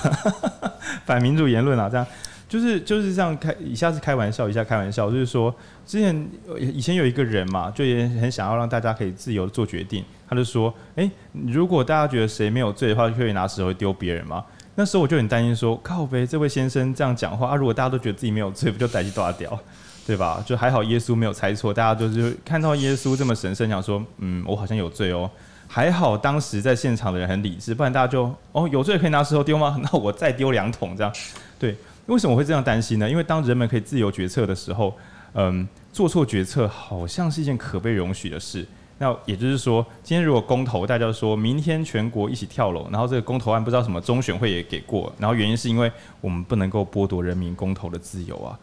[1.05, 2.07] 反民主言论啊，这样。
[2.49, 6.27] 就是就是这样开，以下是开玩笑，一下开玩笑，就是说，之前
[6.59, 14.43] 以前有一个人嘛，就也很想要让大家可以自由做决定，他就说，哎、如果大家觉得谁没有罪的话，就可以拿石头丢别人嘛。
[14.77, 19.61] 那时候我就很担心说，靠呗，这位先生这样讲话啊，如果大家都觉得自己没有罪，不就逮鸡抓掉，
[20.07, 20.43] 对吧？
[20.47, 25.31] 就还好耶稣没有猜错，大家都是看到耶稣这么神圣，想说，嗯，我好像有罪哦。
[25.69, 29.79] 还好当时在现场的人很理智，不然大家就，哦，有罪可以拿石头丢吗？
[29.85, 31.13] 那我再丢两桶这样，
[31.59, 31.77] 对。
[32.07, 33.09] 为什么我会这样担心呢？
[33.09, 34.97] 因为当人们可以自由决策的时候，
[35.35, 38.67] 嗯，做错决策好像是一件可被容许的事。
[38.97, 48.59] 那也就是说，今天如果公投，大家说明天全国一起跳楼，然后这个公投案不知道什么中选会也给过，然后原因是因为我们不能够剥夺人民公投的自由啊。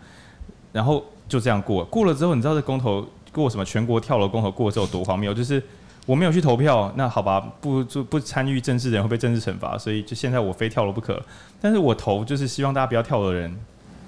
[0.73, 3.63] 然后就这样过，过了之后，你知道这公投过什么？
[3.63, 5.31] 全国跳楼公投过之后多荒谬？
[5.31, 5.61] 就是。
[6.05, 11.19] 我没有去投票，那好吧，不就不参与政治的人会被政治惩罚，所以就现在我非跳楼不可。
[11.59, 13.55] 但是我投就是希望大家不要跳楼的人，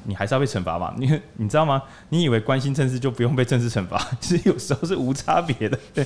[0.03, 0.93] 你还是要被惩罚嘛？
[0.97, 1.81] 你你知道吗？
[2.09, 3.99] 你以为关心政治就不用被政治惩罚？
[4.21, 5.79] 其实有时候是无差别的。
[5.91, 6.05] 对，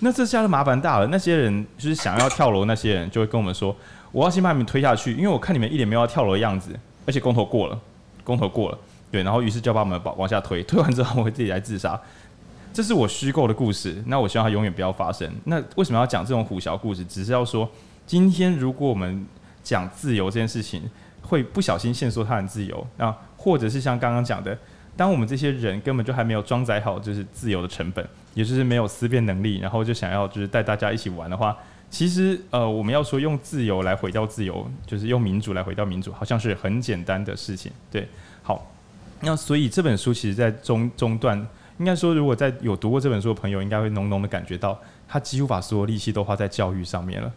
[0.00, 1.06] 那这下就麻烦大了。
[1.06, 3.74] 那些人就是想要跳楼，那些人就会跟我们说，
[4.12, 7.80] 我要先把你们推下去，因为我看你们一脸没有要跳楼的样子，而且公投过了，
[8.22, 8.78] 公投过了，
[9.10, 11.98] 对，然后于是就把我们往往下推，推完之后我会自己来自杀。
[12.72, 15.28] 这是我虚构的故事，那我希望它永远不要发生。
[15.44, 17.04] 那为什么要讲这种虎啸故事？
[17.04, 17.68] 只是要说，
[18.06, 19.26] 今天如果我们
[19.62, 20.88] 讲自由这件事情，
[21.20, 24.56] 会不小心限缩他人自由，那或者是像刚刚讲的，
[24.96, 31.56] 当我们这些人根本就还没有装载好就是自由的成本，也就是没有思辨能力，然后就想要就是带大家一起玩的话，
[31.90, 37.72] 其实呃，我们要说用自由来毁掉自由，就是用民主来毁掉民主，好像是很简单的事情。
[37.90, 38.08] 对，
[38.44, 38.70] 好，
[39.20, 41.44] 那所以这本书其实在中中段。
[41.80, 47.32] 应该说，如果在有读过这本书的朋友，应该会浓浓的感觉到，他几乎把所有力气都花在教育上面了。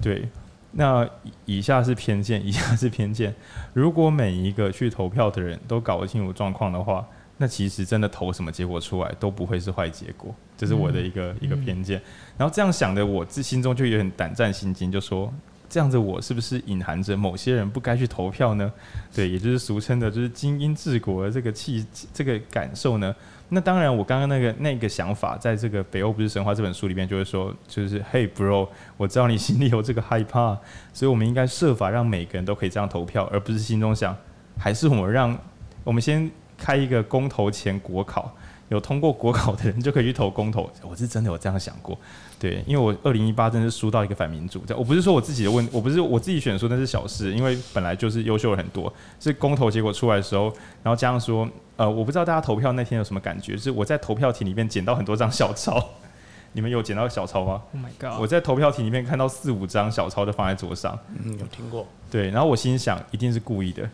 [0.00, 0.28] 对，
[0.70, 1.04] 那
[1.44, 3.34] 以下是偏见， 以下是偏见。
[3.72, 7.04] 如果每一个去投票的人都搞不清楚状况的话，
[7.38, 10.32] 那其实真的投什么结果出来都不会是坏结果。
[10.56, 12.00] 这是我的一个、嗯、一个偏见。
[12.38, 15.34] 然后这样想的，我自心中就有点胆战心惊，就说
[15.68, 18.72] 这样子我是不是隐含着某些人不该去投票呢？
[19.12, 23.12] 对，也就是俗称的，就是精英治国的这个气这个感受呢？
[23.54, 30.58] 那当然，我刚刚那个那个想法，在这个《北欧不是神话》这本书里面，就会说，就是嘿，bro，我知道你心里有这个害怕，
[30.92, 34.14] 所以我们应该设法让每个人都可以这样投票，而不是心中想，
[34.58, 35.38] 还是我们让
[35.84, 38.34] 我们先开一个公投前国考。
[38.70, 41.96] 有通过国考的人就可以去投公投，我是真的有这样想过，
[42.44, 50.52] 对，因为我二零一八真的是输到一个反民主，我不是说我自己的问，我不是我自己选书那是小事，因为本来就是优秀了很多，是公投结果出来的时候，
[50.82, 55.82] 然后加上说，呃，我不知道大家投票那天有什么感觉，就是我在投票亭里面捡到很多张小抄，
[56.52, 58.20] 你们有捡到小抄吗？Oh my god！
[58.20, 63.88] 我在投票亭里面看到四五张小抄都放在桌上，嗯，有听过，对，然后我心想一定是故意的。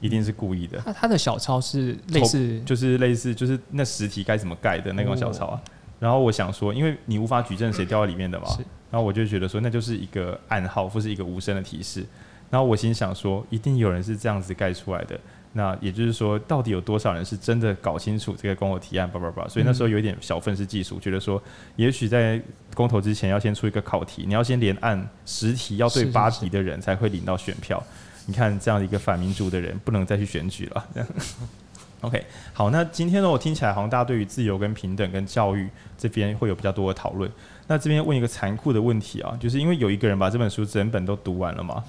[0.00, 0.80] 一定是故意的。
[0.86, 5.60] 那他的小抄是类似，就是类似，就是那实体该怎么盖的那种小抄啊。
[6.00, 8.46] 然后我想说，因为你无法举证谁掉在里面的嘛，
[8.90, 12.04] 然后我就觉得说，那就是一个暗号，或是一个无声的提示。
[12.50, 15.18] 然后我心想说，一定有人是这样子盖出来的。
[15.54, 19.10] 那也就是说，到底有多少人是真的搞清楚这个公投提案？
[19.10, 19.48] 叭叭叭。
[19.48, 21.42] 所以那时候有一点小愤世嫉俗，觉得说，
[21.76, 22.40] 也许在
[22.74, 27.82] 公投之前要先出一个考题，你要先连按十题要对八题的人才会领到选票。
[28.26, 30.86] 你看这样的一个反民主的人，不能再去选举了。
[32.02, 37.28] OK，好，那今天呢，我听起来好像大家对于自由跟平等跟教育这边会有比较多的讨论。
[37.66, 41.82] 那这边问一个残酷的问题啊，就是因为有一个人把这本书整本都读完了吗？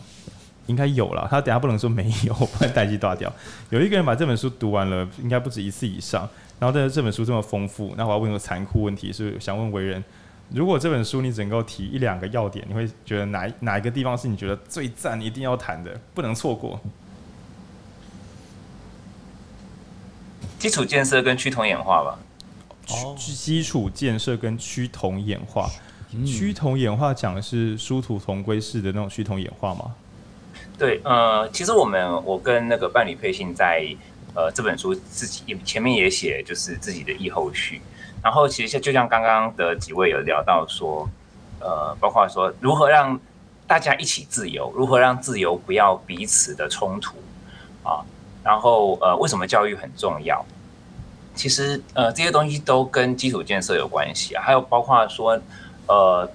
[0.66, 3.32] 应该有了，他等下不能说没有， 不然代志大掉。
[3.70, 6.28] 有一个人把这本书读完了，应该不止一次以上。
[6.60, 10.04] 然后但是这本书这么丰富，那我要问一个残酷问题，是想问为人。
[10.50, 16.80] 如果这本书你只能够提一两个要点，你会觉得哪哪一个地方是你觉得最赞、一定要谈的、不能错过？
[20.60, 22.20] 基础建设跟趋同演化吧。
[22.90, 25.70] 哦，基础建设跟趋同演化，
[26.26, 29.96] 趋同演化讲的是殊途同归式的那种趋同演化吗？
[30.78, 33.86] 对，呃，其实我们我跟那个伴侣配信在
[34.34, 37.82] 呃这本书自己前面也写，就是自己的译后序。
[38.24, 41.08] 然后其实就像刚刚的几位有聊到说，
[41.60, 43.20] 呃，包括说如何让
[43.68, 47.29] 大家一起自由，如何让自由不要彼此的冲突啊，
[48.44, 50.46] 然后呃，为什么教育很重要？
[51.36, 54.44] 其实呃，这些东西都跟基础建设有关系啊。
[54.44, 55.40] 还有包括说，
[55.88, 56.30] 呃，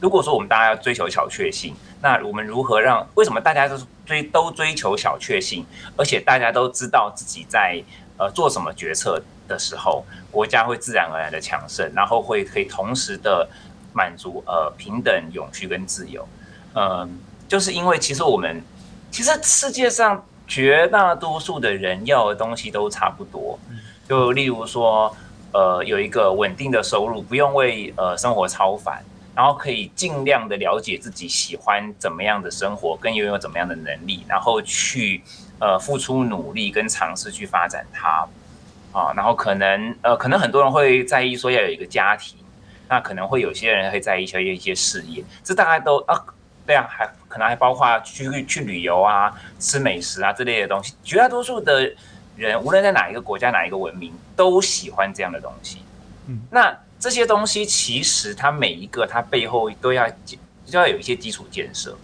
[0.00, 3.06] 如果说我们大家要追求小确幸，那我们如何让？
[3.14, 5.64] 为什么大家都追都追求小确幸，
[5.96, 7.82] 而且大家都知道自己在
[8.18, 9.22] 呃做什么决策？
[9.48, 13.46] 的时候，国家会自然而然的强盛，然后会可以同时的
[13.92, 16.26] 满足呃平等、永续跟自由。
[16.74, 17.08] 嗯、呃，
[17.48, 18.62] 就是因为其实我们
[19.10, 23.58] 其实世界上绝大多数的人要的东西都差不多，
[24.06, 25.16] 就例如说
[25.52, 29.02] 呃有一个稳定的收入，不用为呃生活超烦，
[29.34, 35.22] 然后可以尽量的了解自己喜欢怎么样的生活，跟拥有怎么样的能力，然后去。
[35.62, 38.26] 呃，付出努力跟尝试去发展它，
[38.90, 42.36] 啊，然后可能呃，可能很多人会在意说要有一个家庭，
[42.88, 46.20] 那可能会有些人会在意一些一些事业，这大概都啊，
[46.66, 50.94] 对啊，还可能还包括去去旅游啊、吃美食啊这类的东西。
[51.02, 51.92] 绝大多数的
[52.36, 55.78] 人，无论在哪一个国家、哪一个文明，都喜欢这样的东西。
[56.28, 60.38] 嗯，那这些东西其实它每一个它背后都要就
[60.78, 61.96] 要有一些基础建设。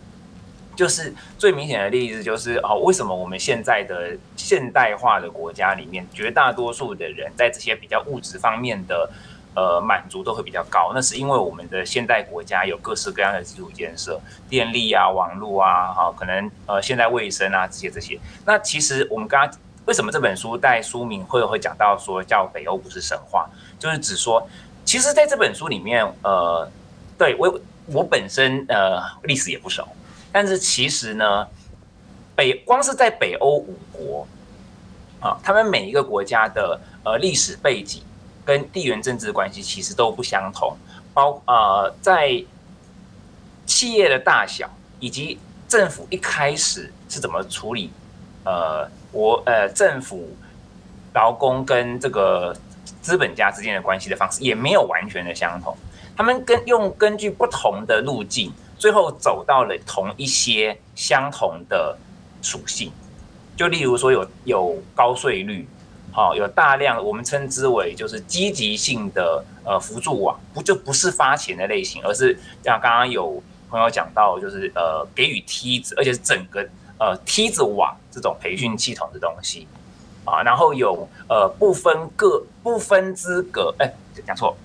[0.77, 9.11] 就是最明显的例子，就是哦，为什么我们现在的现代化的国家里面，绝大多数的人在这些比较物质方面的
[9.59, 10.93] 呃满足都会比较高？
[10.95, 18.19] 那是因为我们的现代国家有各式各样的基础建设，电力啊、网络啊，哈，可能呃现代卫生啊这些这些。
[18.45, 23.49] 那其实我们刚刚为什么这本书在书名会会讲到说叫北欧不是神话，
[23.81, 24.47] 就是指说，
[24.85, 26.71] 其实在这本书里面，呃，
[27.19, 29.87] 对我我本身呃历史也不熟。
[30.31, 31.49] 但是其实呢，
[32.37, 34.27] 北光是在北欧五国
[35.21, 38.03] 啊，他们每一个国家的呃历史背景
[38.49, 40.75] 跟地缘政治的关系其实都不相同，
[41.13, 42.43] 包呃在
[43.67, 44.67] 企业的大小
[45.01, 47.91] 以及政府一开始是怎么处理
[48.47, 50.35] 呃国呃政府
[51.13, 52.57] 劳工跟这个
[53.03, 55.77] 资本家之间的关系的方式也没有完全的相同，
[56.17, 58.51] 他们跟用根据不同的路径。
[58.79, 61.99] 最后走到了同一些相同的
[62.41, 62.93] 属性，
[63.57, 65.67] 就例如说有有高税率，
[66.13, 76.67] 好，有大量我们称之为就是积极性的呃辅助网，不就不是发钱的类型，而是像刚刚有朋友讲到，就是呃给予梯子，而且是整个
[76.99, 79.69] 呃梯子网这种培训系统的东西
[80.25, 83.93] 啊，然后有呃不分个不分资格，哎，
[84.27, 84.57] 讲错。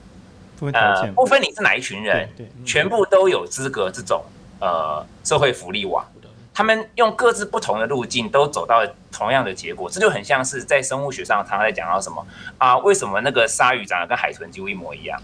[0.71, 2.29] 呃，不分你是哪一群人，
[2.65, 4.23] 全部都有资格这种
[4.62, 6.06] 呃社会福利网，
[6.54, 12.26] 他们用各自不同的路径都走到同样的结果，这就很像是在生物学上常常在讲到什么
[12.58, 12.78] 啊？
[12.78, 15.20] 为什么那个鲨鱼长得跟海豚几乎一模一样？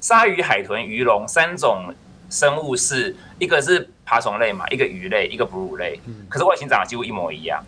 [0.00, 1.94] 鲨鱼、海豚、鱼龙三种
[2.28, 7.62] 生物是一个是爬虫类嘛，一个鱼类，一个哺乳类，可是外形长得几乎一模一样。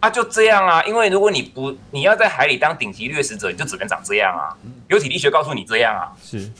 [0.00, 4.56] 啊，就这样啊，因为如果你不你要在海里当顶级掠食者，你就只能长这样啊。
[4.86, 6.14] 有体力学告诉你这样啊。
[6.22, 6.50] 是，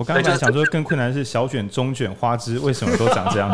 [0.00, 3.50] 我刚才想说更困难的是小卷、中卷、花枝为什么都长这样？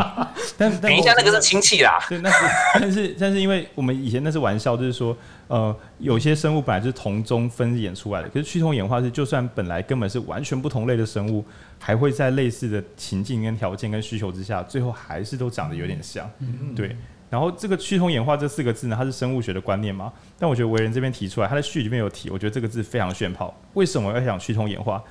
[0.57, 1.99] 但， 但等一下那个是亲戚啦。
[2.07, 2.45] 对，那是
[2.79, 5.15] 但是但是因为我们以前那是玩笑，就是说
[5.49, 11.43] 呃有些生物本来就是同宗分演出来的，可是趋同演化是就算本来根本是完全不同类的生物，
[11.79, 16.31] 还会在类似的情境跟条件跟需求之下，最后还是都长得有点像。
[16.39, 16.95] 嗯，对。
[17.29, 20.13] 然后这个趋同演化这四个字呢，它是生物学的观念嘛？
[20.39, 23.53] 但我觉得为人这边提出来，他的序里面有提，我觉得这个字非常炫炮。
[23.73, 25.03] 为什么要讲趋同演化？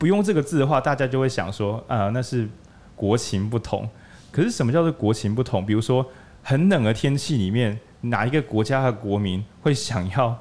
[0.00, 2.48] 不用这个字的话，大家就会想说，啊、那是
[2.96, 3.86] 国情不同。
[4.32, 5.66] 可是什么叫做国情不同？
[5.66, 6.06] 比如说
[6.42, 10.34] 很冷的天气里面，哪一个国家的国民会想要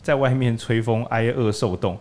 [0.00, 1.98] 在外面吹风挨饿受冻？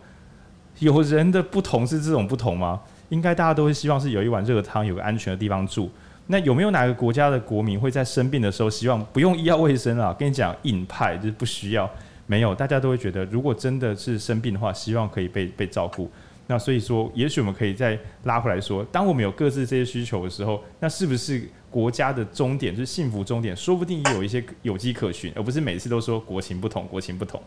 [0.77, 2.79] 有人的不同是这种不同吗？
[3.09, 5.89] 应该大家都会希望是有一碗热汤，有个安全的地方住。
[6.27, 10.13] 那有没有哪个国家的国民会在生病的时候希望不用医药卫生啊？
[10.13, 11.89] 跟你讲硬派就是不需要，
[12.27, 16.07] 没有，大家都会觉得如果真的是生病的话，希望可以被被照顾。
[16.53, 27.41] 那所以说，也许我们可以再拉回来说，当我们有各自这些需求的时候，那是不是国家的终点就是幸福终点，说不定也有一些有迹可循，而不是每次都说国情不同，国情不同。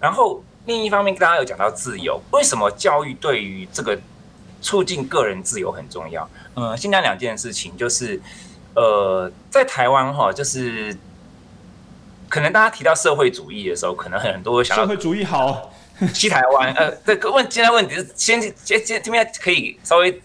[0.00, 3.98] 然后另一方面，大家有讲到自由，为什么教育对于这个？
[4.60, 6.28] 促进个人自由很重要。
[6.54, 8.20] 呃，先讲两件事情，就是，
[8.74, 10.96] 呃，在台湾哈，就是
[12.28, 15.72] 可能大家提到社会主义的时候，可能很多想到社会主义好，
[16.14, 16.72] 西台湾。
[16.74, 20.22] 呃，这个问现在问题是先先先这边可以稍微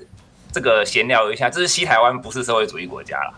[0.52, 3.34] 这个闲聊一下，就是西台湾不是社会主义国家了，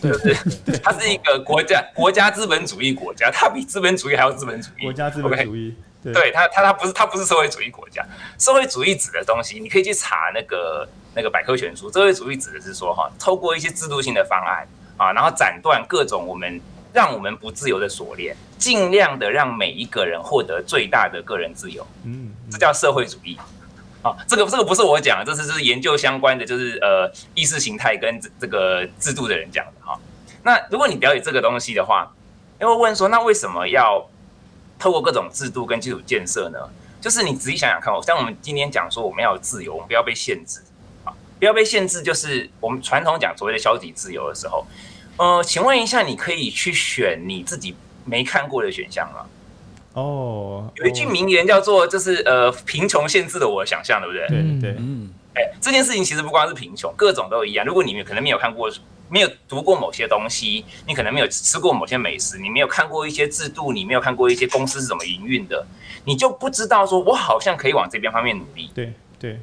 [0.00, 5.70] 对，就是它是一个国家国家资本主义国家，它比资本主义还要资本主义，国家资本主义。
[5.70, 5.74] Okay?
[6.02, 8.04] 对，对他，他他不是它不是社会主义国家。
[8.36, 11.92] 社会主义指的东西，你可以去查那个那个百科全书。
[11.92, 14.66] 社会主义指的是说，哈，透过一些制度性的方案
[14.96, 16.60] 啊，然后斩断各种我们
[16.92, 21.86] 让我们不自由的锁链，尽量的让每一个人获得最大的个人自由。
[22.04, 23.38] 嗯，这叫社会主义。
[24.02, 29.98] 啊，这个这个不是我讲，这是就是研究相关的，就是呃意识形态跟这这个制度的人讲的哈。
[30.42, 32.12] 那如果你了解这个东西的话，
[32.60, 34.08] 因为问说，那为什么要？
[34.78, 36.58] 透过各种制度跟基础建设呢，
[37.00, 40.60] 就是你仔细想想看，像我们今天讲说我们要有自由，我们不要被限制
[41.04, 44.66] 啊，不要被限制，就是我们传统讲所谓的消极自由的时候，
[45.16, 49.26] 呃，请问一下，你可以去选你自己没看过的选项吗？
[49.94, 54.26] 哦，有一句名言叫做，就是呃，贫穷限制了我的想象，对不对？
[54.28, 57.66] 对对，嗯，哎，这件事情其实不光是贫穷，各种都一样。
[57.66, 58.70] 如果你们可能没有看过，
[59.10, 65.66] 没有读过某些东西，你可能没有吃过某些美食，你没有看过一些制度，你没有看过一些公司是怎么营运的，
[66.06, 68.70] 你就不知道说，我好像可以往这边方面努力。
[68.74, 69.38] 对对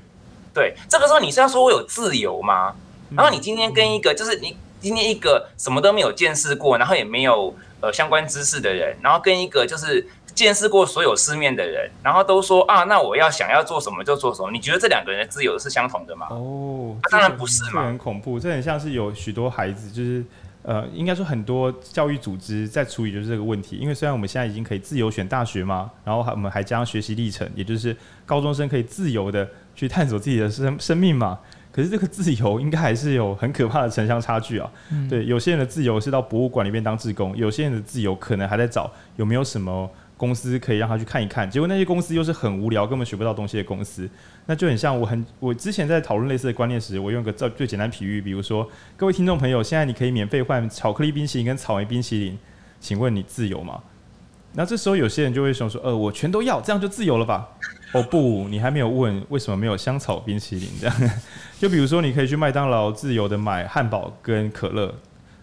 [0.51, 2.73] 对，这个时候你是要说我有自由吗？
[3.15, 10.07] 然后你今天跟一个就是你今天一个什么都没有见识过，然后也没有呃相关知识的人，然后跟一个就是。
[10.35, 14.49] 见识过所有世面的人，然后都说啊，那我要想要做什么就做什么。
[14.51, 16.27] 你觉得这两个人的自由是相同的吗？
[16.29, 18.39] 哦，当然不是嘛，很恐怖。
[18.39, 20.23] 这很像是有许多孩子，就是
[20.61, 23.75] 呃，应该说很多教育组织在处理就是这个问题。
[23.75, 27.93] 因为虽然我们现在已经可以自由选大学嘛，然后还我们还加上学习历程，也就是
[28.25, 31.37] 高中生可以自由的去探索自己的生生命嘛。
[31.79, 34.69] 可是这个自由应该还是有很可怕的城乡差距啊。
[34.91, 39.89] 嗯、对，有些人的自由是到博物馆里面当志工，有些人的自由可能还在找有没有什么。
[40.17, 44.05] 公司可以让他去看一看，结果那些公司又是很无聊，根本学不到东西的公司，
[44.47, 52.37] 那就很像我很我之前在讨论类似的观念时，我用个最最简单比喻，比如说各位听众朋友，现在你可以免费换巧克力冰淇淋跟草莓冰淇淋，
[52.81, 53.81] 请问你自由吗？
[54.53, 57.47] 那这时候有些人就会想说，呃，我全都要，这样就自由了吧？
[57.93, 60.95] 哦不，你还没有问为什么没有香草冰淇淋这样，
[61.59, 64.93] 就比如说你可以去麦当劳自由的买汉堡跟可乐，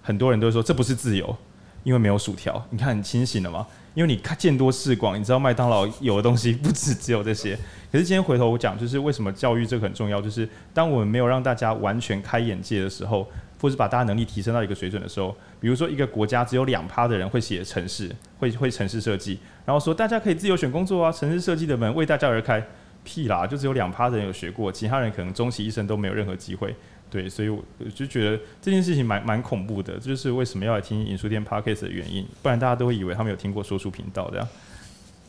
[0.03, 1.37] 很多人都说这不是自由，
[1.83, 3.67] 因为没有薯条，你看很清醒了吗？
[3.95, 7.57] 因为你看见多识广，你知道麦当劳有的东西不止只有这些。
[7.91, 13.27] 可是今天回头我讲，就是为什么教育这个很重要，就是当我们没有让大家完全开眼界的时候，
[13.67, 18.09] 或是把大家能力提升到一个水准的时候，比如说一个国家只有两趴的人会写城市，
[18.39, 22.64] 会会城市设计，然后说大家可以自由选工作啊，城市设计的门为大家而开，
[23.03, 26.73] 屁啦，就只有两趴的人有学过，其他人可能终其一生都没有任何机会。
[27.11, 27.61] 对，所以我
[27.93, 34.49] 就觉得这件事情蛮蛮恐怖的，这就是为什么要来听影书店 Podcast 的原因，不然大家都会以为他们有听过说书频道这样。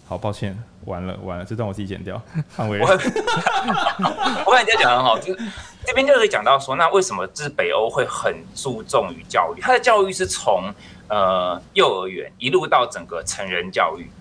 [0.06, 2.22] 好，抱歉，完了完了，这段我自己剪掉。
[2.56, 2.66] 我
[4.46, 5.44] 我感觉讲很好，就是
[5.88, 9.62] 这边就可以讲到说，那为什么就是北欧会很注重于教育？
[9.62, 10.70] 它的教育是从
[11.08, 14.12] 呃幼儿园一路到整个成人教育，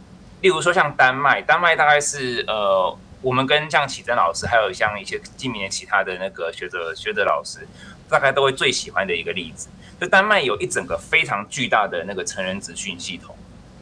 [0.43, 2.97] 例如说像丹麦，丹麦大概是呃。
[3.23, 7.67] 我们跟像启真老师，还有像一些近年其他的那个学者学者老师，
[8.09, 13.35] 大概都会最喜欢的一个例子，就丹麦有一整个非常巨大的那个成人资讯系统，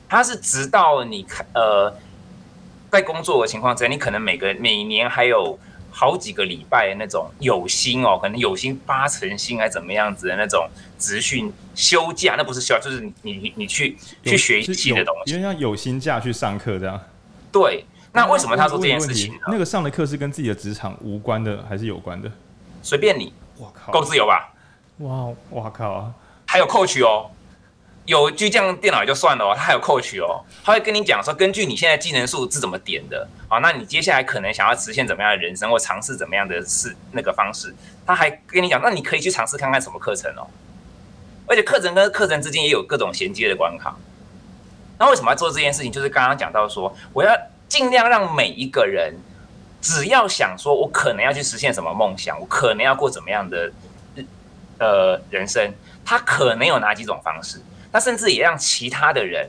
[0.08, 1.92] 它是直到你看呃，
[2.90, 5.58] 在工作的情况之下，你可能每个每年还有
[5.96, 10.68] 好几个礼拜那种有薪哦，可能有薪八成薪还怎么样子的那种
[10.98, 17.00] 职训休假，那不是休假，就是你你你去去学习的东西，因为像有薪假去上课这样，
[17.52, 17.84] 对。
[18.12, 19.36] 那为什么他说这件事情？
[19.48, 22.30] 那个上的课是跟自己的职场无关的，还是有关的？
[22.82, 23.32] 随便你。
[23.56, 24.52] 我靠，够自由吧？
[24.98, 26.14] 哇，我靠啊！
[26.46, 27.30] 还有 coach 哦，
[28.06, 37.74] 有巨匠电脑也就算了哦，他还有 coach 哦，他会跟你讲说，根据你现在技能数是怎么点的，好，那你接下来可能想要实现怎么样的人生，或尝试怎么样的事那个方式，
[38.06, 40.46] 他还跟你讲，那你可以去尝试看看什么课程哦。
[41.46, 43.94] 而且课程跟课程之间也有各种衔接的关卡。
[44.98, 45.90] 那为什么要做这件事情？
[45.90, 47.34] 就是刚刚讲到说，我要。
[47.66, 49.12] 尽量让每一个人，
[49.80, 53.72] 只要想说，我可能要去实现什么梦想，我可能要过怎么样的
[54.78, 55.72] 呃人生，
[56.04, 57.58] 他可能有哪几种方式？
[57.94, 59.48] 他甚至也让其他的人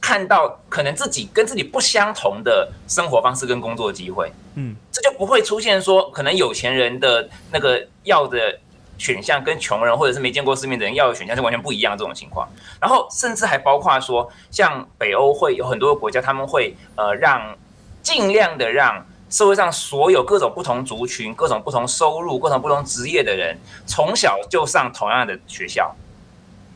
[0.00, 4.32] 看到，可能自己跟自己不相同的生活方式跟工作机会。
[4.54, 8.60] 嗯，这就不会出现说，可能有钱人的那个要的。
[8.98, 12.48] 选项跟穷人或者是没见过世面的人要的选项是完全不一样的这种情况，
[12.80, 17.56] 然后甚至还包括说，像北欧会有很多国家，他们会呃让
[18.00, 25.92] 尽量的让社会上所有各种不同族群、各种不同收入、各种不同职业的人，从小就上同样的学校，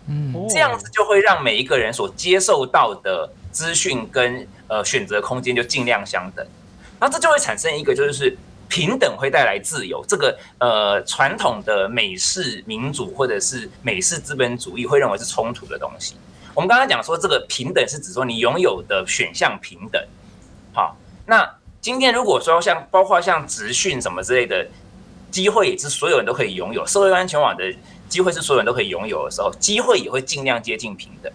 [0.08, 6.46] 嗯，这样子就会让每一个人所接受到的资讯跟呃选择空间就尽量相等，
[7.00, 8.36] 那这就会产生一个就是。
[8.68, 16.16] 平等会带来自由，这个呃传统的美式民主或者是美式资本主义会认为是冲突的东西。
[16.52, 20.04] 我们刚刚讲说，这个平等是指说你拥有的选项平等。
[20.74, 20.96] 好，
[21.26, 21.48] 那
[21.80, 24.66] 今天如果说像包括像职训什么之类的
[25.30, 27.72] 机会，也是所有人都可以拥有，社会安全网的
[28.08, 31.32] 机会是所有人都可以拥有的时候，机会也会尽量接近平等。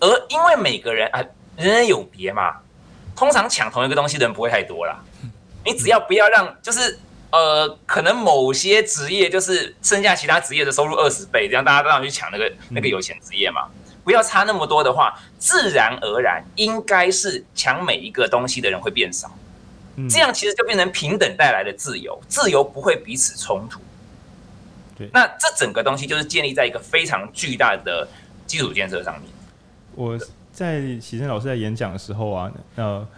[0.00, 1.22] 而因为每个人啊，
[1.56, 2.56] 人人有别嘛，
[3.14, 4.98] 通常抢同一个东西的人不会太多啦。
[5.64, 6.98] 你只要不要让，就是
[7.30, 13.68] 呃，可能某些职业就是剩下其他职业的收入二十倍，这样大家都要去抢那个那个有钱职业嘛。
[14.02, 19.30] 不要差那么多的话，自然而然应该是抢每一个东西的人会变少。
[19.96, 23.78] 嗯、这样其实就变成平等带来的自由，自由不会彼此冲突。
[25.00, 28.06] 对，那这整个东西就是建立在一个非常巨大的
[28.46, 29.30] 基础建设上面。
[29.94, 30.18] 我
[30.52, 33.08] 在启正老师在演讲的时候啊，呃，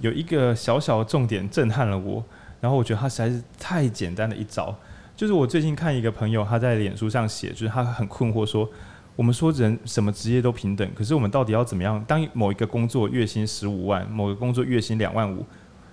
[0.00, 2.24] 有一个小小的重点震撼了我，
[2.60, 4.76] 然后我觉得他实在是太简单的一招。
[5.14, 8.68] 就是我最近看一个朋友他在脸书上写，就是他很困惑说，
[9.14, 12.04] 我们说人什么职业都平等，可是我们到底要怎么样？
[12.08, 15.46] 当某一个工作月薪十五万，某个工作月薪两万五，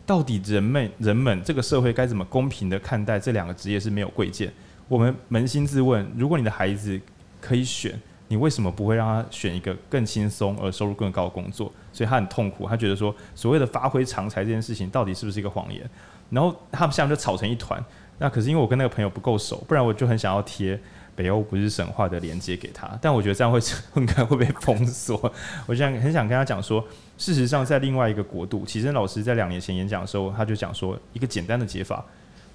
[0.08, 4.52] 到底人们人们这个社会该怎么公平的看待这两个职业是没有贵贱？
[4.88, 7.00] 我们扪心自问，如果你的孩子
[7.42, 11.72] 可以选，你为什么不会让他选一个更轻松而收入更高的工作？
[11.92, 15.90] 所以他很痛苦，他觉得说所谓的发挥长才这件事情到底是不是一个谎言？
[16.30, 17.84] 然后他们下面就吵成一团。
[18.20, 20.80] 那可是因为我跟那个朋友不够熟，不然我就很想要贴
[21.16, 23.60] 北欧不是神话的连接给他，但我觉得这样会
[23.96, 25.32] 应该会被封锁。
[25.66, 26.84] 我想很想跟他讲说，
[27.18, 32.06] 事实上在另外一个国度，启真老师在两年前演讲的时候，他就讲说一个简单的解法：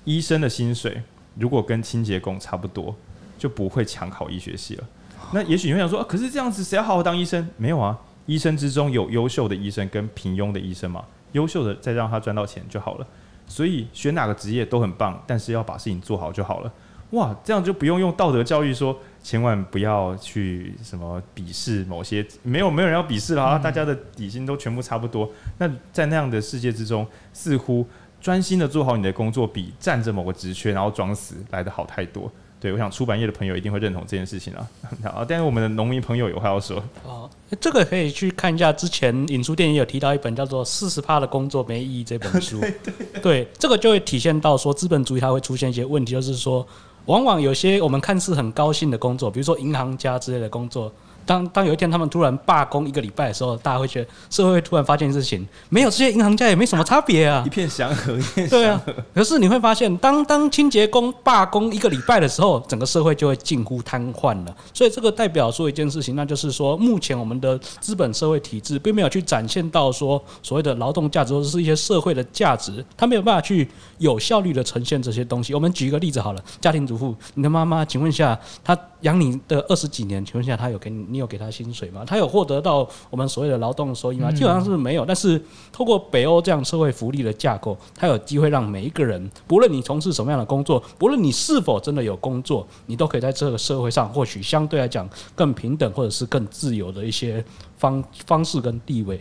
[0.05, 1.03] 医生的薪水
[1.39, 2.95] 如果跟清洁工差不多，
[3.39, 4.85] 就不会抢考医学系了。
[5.33, 7.49] 那也许你会想说，可是这样子谁要好好当医生？
[7.57, 13.07] 没有啊，医生之中有优秀的医生跟平庸的医生嘛，优秀的再让他赚到钱就好了。
[13.47, 16.73] 所以选哪个职业都很棒，但是要把事情做好就好了。
[17.13, 25.31] 哇，这样就不用用道德教育说，千万不要去什么鄙视某些，没有没有人要鄙视了啊，大家的底薪都全部差不多。
[25.57, 27.87] 那在那样的世界之中，似乎
[28.21, 32.31] 专心的做好你的工作，比站着某个职缺然后装死来的好太多。
[32.61, 34.67] 对，我想出版业的朋友一定会认同这件事情啊。
[35.05, 36.83] 好，但是我们的农民朋友有话要说。
[37.05, 42.59] 哦，这个可以去看一下，之前影书店也有提到一本叫做《四十趴的工作没意义》这本书。
[42.61, 46.67] 对， 对，对，对，这个就会体现到说资本主义它会出现一些问题，就是说，
[47.05, 50.93] 往往有些我们看似很高兴的工作，比如说银行家之类的工作。
[51.29, 58.59] 当当有一天他们突然罢工一个礼拜的时候，大家会觉得社会会突然发现事情，没有这些银行家也没什么差别啊，一片祥和，一片祥和。
[58.59, 58.83] 对啊，
[59.15, 64.57] 可是你会发现，当当清洁工罢工一个礼拜的时候，整个社会就会近乎瘫痪了。
[64.73, 73.69] 所以这个代表说一件事情，那就是说，目前我们的资本社会体制并没有去展现到说所谓的劳动价值或者是一些社会的价值，它没有办法去
[73.99, 75.53] 有效率的呈现这些东西。
[75.53, 82.05] 我们举一个例子好了，家庭主妇，你的妈妈，请问一下，她养你的二十几年，请问一下，他有给你，你有给他薪水吗？
[82.05, 84.31] 他有获得到我们所谓的劳动收益吗？
[84.33, 85.05] 基本上是没有。
[85.05, 85.41] 但是
[85.73, 97.45] 透过北欧这样社会福利的架构，它有机会让每一个人，不论你从事什么样的工作，不论你是否真的有工作，你都可以在这个社会上获取相对来讲更平等或者是更自由的一些
[97.77, 99.21] 方方式跟地位。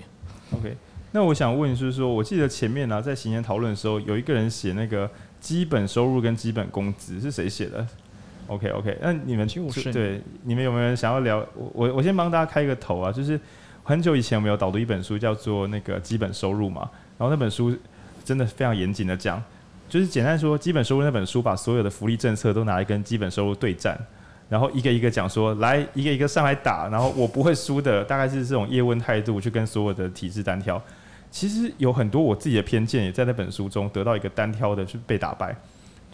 [0.57, 0.75] OK，
[1.11, 5.09] 那我想问就是说，我记得前面呢、啊，在行前讨论的时候，有一个人写那个
[5.39, 7.85] 基本收入跟基本工资是谁写的
[8.47, 11.37] ？OK OK，那你们就是对你们有没有人想要聊？
[11.55, 13.39] 我我我先帮大家开一个头啊，就是
[13.83, 17.75] 很久以前我们有导读一本书叫做那个基本收入嘛，然后那本书
[18.25, 19.41] 真的非常严谨的讲，
[19.87, 23.97] 就是简单说基本收入那本书把所有的福利政策都拿来跟基本收入对战，
[24.49, 30.81] 然后一个一个讲说，来一个一个上来打，然后我不会输的，大概是这种叶问态度去跟所有的体制单挑。
[31.29, 35.55] 其实有很多我自己的偏见也在那本书中得到一个单挑的去被打败。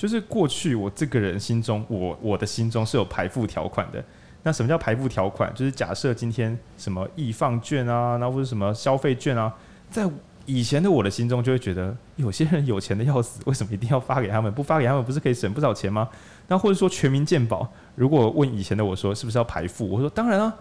[0.04, 4.04] 就是过去我这个人心中，我我的心中是有排富条款的。
[4.44, 5.50] 那什么叫排富条款？
[5.56, 9.56] 就是假设今天什么易放券啊，然后或者什么消费券啊，
[9.90, 10.06] 在
[10.46, 14.54] 以前的我的心中就会觉得，有些人有钱的要死，为什么一定要发给他们？
[14.54, 16.10] 不发给他们不是可以省不少钱吗？
[16.50, 19.88] 那或者说全民健保，如果问以前的我说是不是要排富？
[19.88, 20.54] 我说当然啊，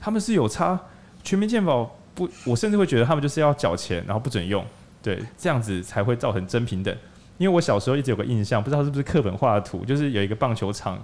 [0.00, 0.80] 他们是有差。
[1.22, 4.64] 全民健保不，我甚至会觉得他们就是要缴钱，然后不准用，
[5.02, 6.96] 对，这样子才会造成真平等。
[7.38, 10.98] 因为我小时候一直有个印象，不知道是不是课本画的图，就是有一个棒球场，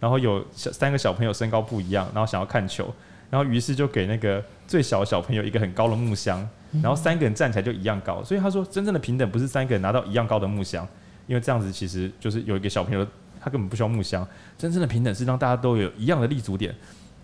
[0.00, 2.92] 然后有小三个小朋友身高不一样，然后想要看球，
[3.30, 6.48] 然后于是就给那个最小的小朋友一个很高的木箱，
[6.82, 8.22] 然后三个人站起来就一样高。
[8.22, 10.86] 所以他说，真正的平等不是三个人拿到一样高的木箱，
[11.26, 13.06] 因为这样子其实就是有一个小朋友
[13.40, 14.26] 他根本不需要木箱。
[14.56, 16.74] 真正的平等是让大家都有一样的立足点。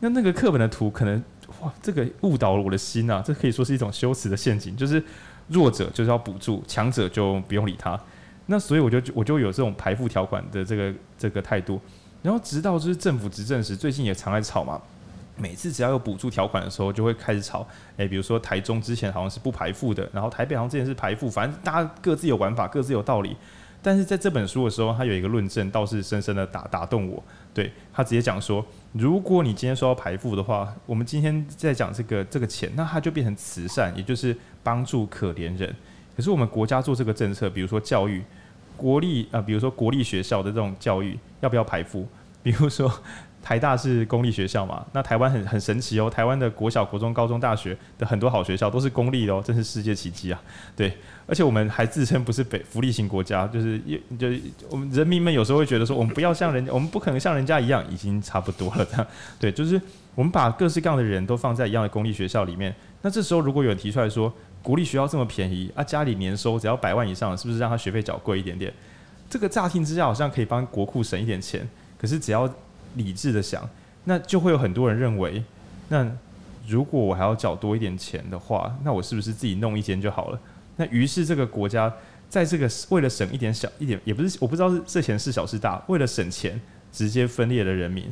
[0.01, 1.23] 那那个课本的图可能
[1.61, 3.23] 哇，这个误导了我的心啊！
[3.25, 5.03] 这可以说是一种修辞的陷阱，就是
[5.49, 8.01] 弱者就是要补助，强者就不用理他。
[8.51, 11.81] 那所以我就我就有这种排富条款的这个这个态度，
[12.21, 14.81] 然后直到就是政府执政时，最近也常在吵嘛。
[15.37, 17.65] 每次只要有补助条款的时候，就会开始吵。
[17.97, 23.37] 诶，比如说台中之前好像是不排富的，然后台北好像之前是排富，反正大家各自有玩法，各自有道理。
[23.81, 27.23] 但是在这本书的时候，他有一个论证，倒是深深的打打动我。
[27.55, 35.73] 对，他直接讲说，如果你今天说要排富的话，我们今天在讲这个这个钱，那它就变成慈善，也就是帮助可怜人。
[36.17, 38.23] 可是我们国家做这个政策，比如说教育。
[38.81, 42.09] 国立啊，比如说国立学校的这种教育要不要排富？
[42.43, 42.91] 比如说
[43.43, 50.41] 台大是公立学校嘛，那台湾很很神奇哦，台湾的国小、国中、高中、大学的很多好学校都是公立的哦，真是世界奇迹啊！
[50.75, 53.79] 对，而且我们还自称不是北福利型国家，就是
[54.19, 59.07] 就是我们人民们有时候会觉得说，我们不要像人家，我们不可能像人家一样，已经差不多了这样。
[59.39, 59.79] 对，就是
[60.15, 68.73] 我们把各式各样的人都放在一样的公立学校里面，那这时候如果有人提出来说，国立学校这么便宜啊，家里年收只要百万以上，是不是让他学费缴贵一点点？
[69.29, 72.53] 这个乍听之下好像可以帮国库省一点钱，可是只要
[72.95, 73.69] 理智的想，
[74.05, 75.43] 那就会有很多人认为，
[75.89, 76.11] 那
[76.69, 80.41] 如果我还要缴多一点钱的话，那我是不是自己弄一间就好了？
[80.77, 81.93] 那于是这个国家
[82.29, 86.61] 在这个为了省一点小一点，也不是我不知道是这钱是小是大，为了省钱，
[86.93, 88.05] 直接分裂了人民。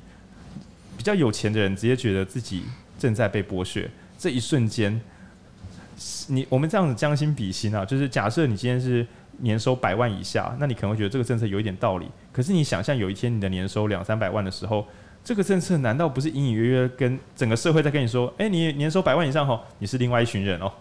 [0.97, 2.65] 比较有钱的人直接觉得自己
[2.99, 3.89] 正在被剥削，
[4.19, 5.01] 这一瞬间，
[6.29, 9.07] 你我们这样子将心比心啊，就是假设你今天是
[9.39, 12.09] 年收百万以下，那你可能会觉得这个政策有一点道理。
[12.33, 14.87] 可是你想象有一天你的年收两三百万的时候，
[15.25, 20.73] 这个政策难道不是隐隐约约跟整个社会在跟你说，哎，你年收百万以上吼，你是另外一群人哦。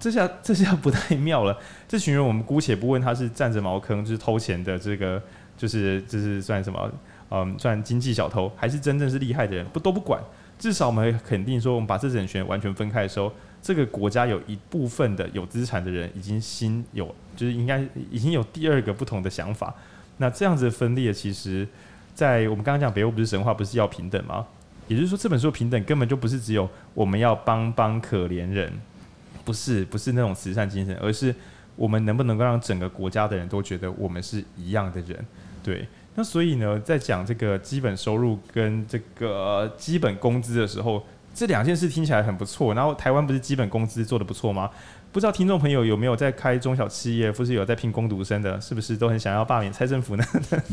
[0.00, 1.58] 这下这下不太妙了。
[1.88, 5.20] 这群人我们姑且不问他是占着茅坑就是偷钱的这个，
[5.56, 6.90] 就是就是算什么，
[7.30, 10.22] 嗯，算经济小偷，还是真正是厉害的人，不都不管。
[10.56, 13.32] 至少我们肯定说，我们把这整群完全分开的时候，
[13.68, 19.74] 这个国家有一部分的有资产的人已经心有，就是应该已经有第二个不同的想法。
[20.16, 21.68] 那这样子分裂，其实，
[22.14, 24.46] 在我们刚刚讲北欧不是神话，不是要平等吗？
[24.86, 28.72] 也就是说，这本书平等根本就不是只有我们要帮帮可怜人，
[29.44, 31.34] 不是不是那种慈善精神，而是
[31.76, 35.22] 我们能不能够让整个国家的人都觉得我们是一样的人？
[35.62, 35.86] 对。
[36.14, 41.04] 那所以呢，在讲这个基本收入跟这个基本工资的时候，
[41.38, 42.74] 这两件事听起来很不错。
[42.74, 44.68] 然后台湾不是基本工资做的不错吗？
[45.12, 50.24] 不知道听众朋友有没有在开中小企业，或是有在聘工读生的，是不是都很想要罢免蔡政府呢？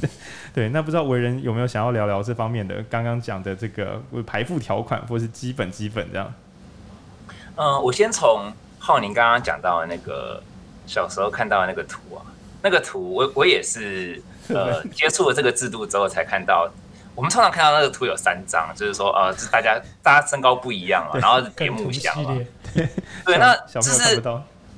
[0.55, 2.83] 对，那不知道为人有没有想要聊聊这方面的？
[2.89, 6.33] 刚刚讲的这个排富条款，或是基本基本这样。
[7.57, 10.41] 嗯，我先从浩宁刚刚讲到的那个
[10.87, 12.25] 小时候看到的那个图啊，
[12.63, 14.19] 那个图我我也是。
[14.47, 16.69] 呃， 接触了这个制度之后，才看到
[17.15, 22.37] 我们通常看到那个图有三张，就是说，呃，是大家大家身高不一样嘛，然后叠木箱嘛，
[23.25, 24.21] 对，那就是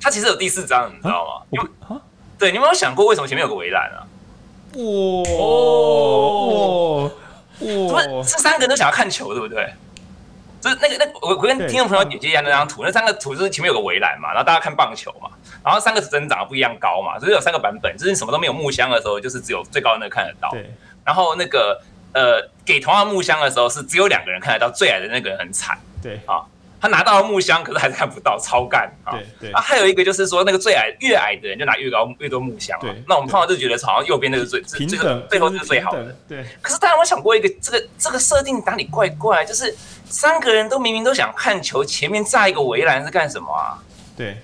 [0.00, 1.42] 它其实有第四张，你知道吗？
[1.50, 1.68] 因为
[2.38, 4.06] 对，你有没有想过为什么前面有个围栏啊？
[4.74, 4.82] 哇
[7.02, 7.10] 哇，
[7.58, 9.74] 不是这三个人都想要看球，对不对？
[10.60, 15.30] 就是那个那我我跟听众朋友解释一下那张图，那三个图就是前面有个围栏嘛，然后大家看棒球嘛。
[15.64, 20.50] 然后三个是增长得不一样高嘛，所以有三个版本，就是你什么都没有木箱的时候，就是只有最高的那个看得到。
[21.04, 21.80] 然后那个
[22.18, 25.78] 呃，给同样木箱的时候，是只有两个人看得到，最矮的那个人很惨。
[26.02, 26.18] 对。
[26.26, 26.42] 啊，
[26.80, 28.90] 他拿到了木箱，可是还是看不到，超干。
[29.12, 29.52] 对对。
[29.52, 32.76] 啊，还有一个就是说，那个最矮越矮的人就拿越高越多木箱。
[32.80, 32.90] 对。
[33.06, 34.98] 那我们通常就觉得，好像右边那个最最最
[35.28, 36.16] 最后是最好的。
[36.28, 36.44] 对。
[36.60, 39.44] 可是大家有没有想过一个这个这个设定哪里怪怪？
[39.44, 39.72] 就是
[40.06, 43.78] 三个人都明明都想看球，前面炸一个围栏是干什么啊？
[44.16, 44.36] 对。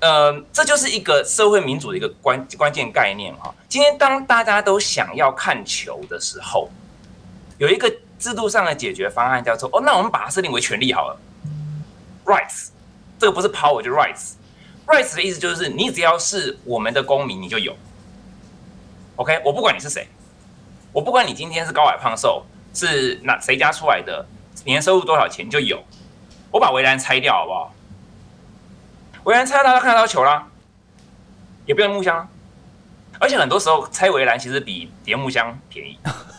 [0.00, 3.54] 呃，这就是一个社会民主的一个关关键概念哈。
[3.68, 6.70] 今天当大家都想要看球的时候，
[7.58, 11.20] 有一个制度上的解决方案叫做哦，那我们把它设定为权利好了
[12.24, 12.68] ，rights。
[13.18, 14.32] 这个不是 power，就 rights。
[14.86, 17.76] rights 的意思就是你只要是我们的公民，你就有。
[19.16, 20.08] OK，我不管你是谁，
[20.92, 24.24] 我不管你今天是高矮胖瘦，是哪谁家出来的，
[24.64, 25.84] 年收入多少钱就有。
[26.50, 27.74] 我把围栏拆掉好不好？
[29.24, 30.46] 围栏拆，大家看得到球啦，
[31.66, 32.28] 也不用木箱，
[33.18, 35.98] 而且很多时候拆围栏其实比叠木箱便宜。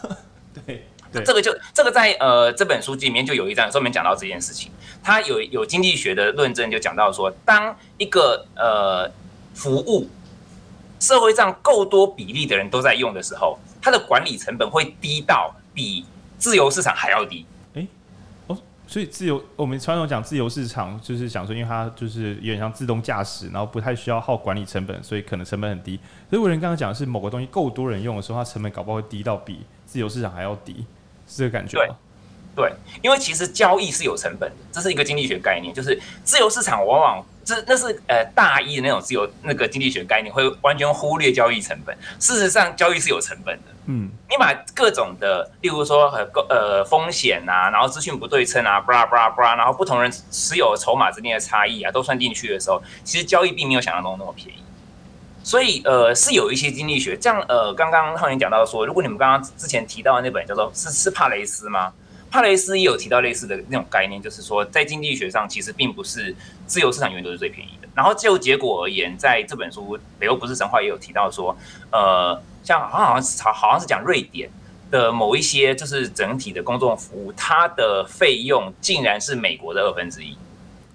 [0.65, 4.71] 对，对，这个就这个在呃这本书里面就有一章专门讲到这件事情。
[5.03, 9.09] 他有有经济学的论证就讲到说，当一个呃
[9.53, 10.09] 服务
[10.99, 16.05] 社会上够多比例的人都在用的时候，它的管理成本会低到比
[16.37, 17.45] 自由市场还要低。
[18.91, 25.97] 所以自由，我们传统讲自由市场，就是想说，因为它就是有点像自动驾驶，然后不太需要耗管理成本，所以可能成本很低。
[26.29, 30.85] 所以我人刚刚讲的是，某个东西够多人用的时候，它成本搞不好会低到比自由市场还要低，
[31.25, 31.95] 是这个感觉吗？
[32.53, 41.97] 对，对，因为其实交易是有成本的，这是一个经济学概念，就是自由市场往往这那是呃大一的那种自由那个经济学概念，会完全忽略交易成本。
[42.19, 43.71] 事实上，交易是有成本的。
[43.87, 54.59] 嗯，你把各种的，例如说呃呃风险啊，然后资讯不对称啊，布拉布拉布拉，然后不同人持有筹码之间的差异啊，都算进去的时候，其实交易并没有想象中那么便宜。
[55.43, 61.91] 所以呃是有一些经济学，这样呃刚刚浩年讲到说，如果你们刚刚之前提到的那本叫做是是帕雷斯吗？
[62.31, 67.87] 帕雷斯也有提到类似的那种概念，就是说在经济学上其实并不是自由市场永远都是最便宜的。
[67.93, 71.55] 然后就结果而言，在这本书《北欧不是神话》也有提到说，
[71.91, 72.41] 呃。
[72.63, 74.47] 像好像好像是好像是讲瑞典，
[74.91, 80.37] 的某一些就是整体的公众服务，它的费用竟然是美国的二分之一。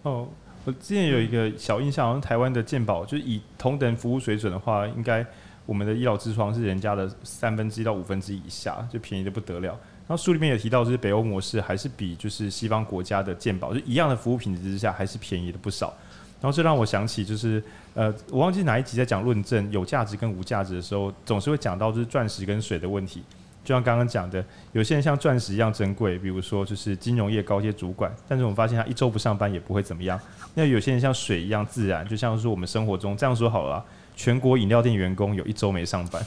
[0.02, 0.28] 哦，
[0.64, 5.26] 我之前有一个小印象，好像台湾的健保就是以同等服务水准的话，应该
[5.66, 9.76] 我们的医疗支出是人家的三分之一到五分之一以下，就便宜的不得了。
[10.08, 15.92] 然后书里面也提到，就是北欧模式还是比就是西方国家的鉴宝，就一样的服务品质之下，还是便宜了不少。
[16.40, 17.62] 然后这让我想起，就是
[17.94, 23.22] 呃，我忘记哪一集在讲论证有价值跟无价值的时候，总是会讲到就是钻石跟水的问题。
[23.64, 30.20] 就像刚刚讲的，有些人像钻石一样珍贵，比如说就是金融业高阶主管，但是我们发现他一周不上班也不会怎么样。
[30.54, 33.84] 那有些人像水一样自然，就像是我们生活中这样说好了，
[34.14, 36.24] 全国饮料店员工有一周没上班，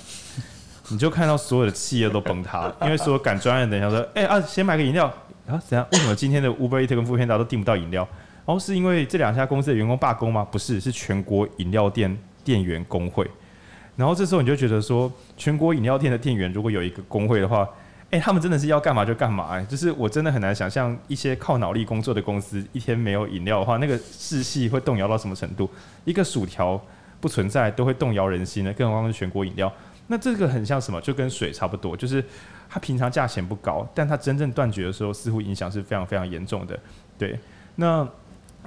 [0.92, 5.06] 你就看到所有的企业都崩塌，因为所有赶专案的人说，哎、啊，先买个饮料
[5.48, 5.88] 啊，怎样？
[5.92, 8.08] 为什么今天的 Uber Eat 跟 f o o p a n d a 都订不到饮料？
[8.46, 10.46] 哦，是因为这两家公司的员工罢工吗？
[10.52, 13.30] 不是，是全国饮料店店员工会。
[13.96, 17.70] 然后这时候你就觉得说，全国饮料店的店员如果有一个工会的话，
[18.10, 19.50] 哎，他们真的是要干嘛就干嘛。
[19.52, 25.70] 哎，就是我真的很难想象一些靠脑力工作的公司，一天没有饮料的话，那个士气会动摇到什么程度？
[26.06, 26.82] 一个薯条
[27.20, 29.72] 不存在都会动摇人心呢，更何况是全国饮料。
[30.10, 31.00] 那这个很像什么？
[31.00, 32.22] 就跟水差不多，就是
[32.70, 36.78] 它平常价钱不高，但它真正断绝的时候，似乎影响是非常非常严重的。
[37.18, 37.40] 对，
[37.78, 38.06] 那。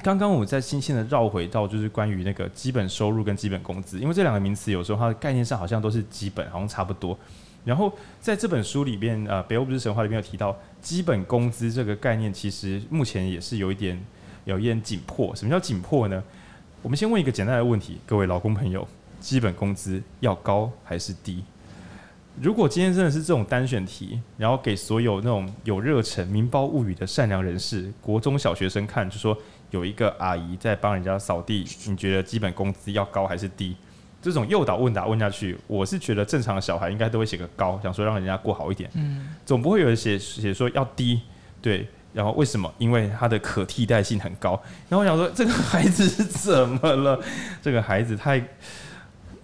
[0.03, 7.17] 刚刚我们在新鲜的绕回到就是关于那个基本收入跟基本工资，因为这两个名词有时候它的概念上好像都是基本，好像差不多。
[7.63, 14.03] 然后在这本书里边，呃，北欧不是神话里面有提到基本工资这个概念，其实目前也是有一点
[14.47, 15.37] 有一点紧迫。
[15.37, 16.25] 什么叫紧迫呢？
[16.81, 18.89] 我们先问一个简单的问题，各位劳工朋友，
[19.23, 21.43] 基本工资要高还是低？
[22.41, 29.35] 如果今天真的是这种单选题，然后给所有那种有热忱、民胞物语的善良人士，国中小学生看，就说。
[29.73, 33.75] 有一个阿姨在帮人家扫地，你觉得基本工资要高还是低？
[34.21, 38.91] 这种诱导问答问下去，我是觉得正常的小孩应该都会写个高，想说让人家过好一点。
[38.93, 41.23] 嗯，总不会有人写写说要低，
[41.63, 41.89] 对。
[42.13, 42.71] 然后为什么？
[42.77, 44.51] 因为他的可替代性很高。
[44.91, 47.19] 然后我想说，这个孩子是怎么了？
[47.63, 48.39] 这个孩子太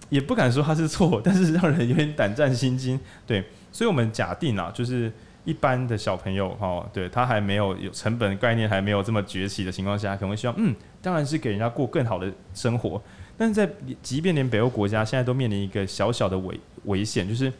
[0.09, 2.99] 也不敢说他是错，但是让人有点胆战心惊。
[3.25, 5.11] 对，所以我们假定啊，就是。
[5.45, 13.01] 一般的小朋友哈，对他还没有有成本概念还没有这么崛起的情况下，可能会希望嗯，当然是给人家过更好的生活。
[13.35, 13.67] 但是在
[14.03, 17.51] 即便连北欧国家现在都面临一个小小的危危险，就是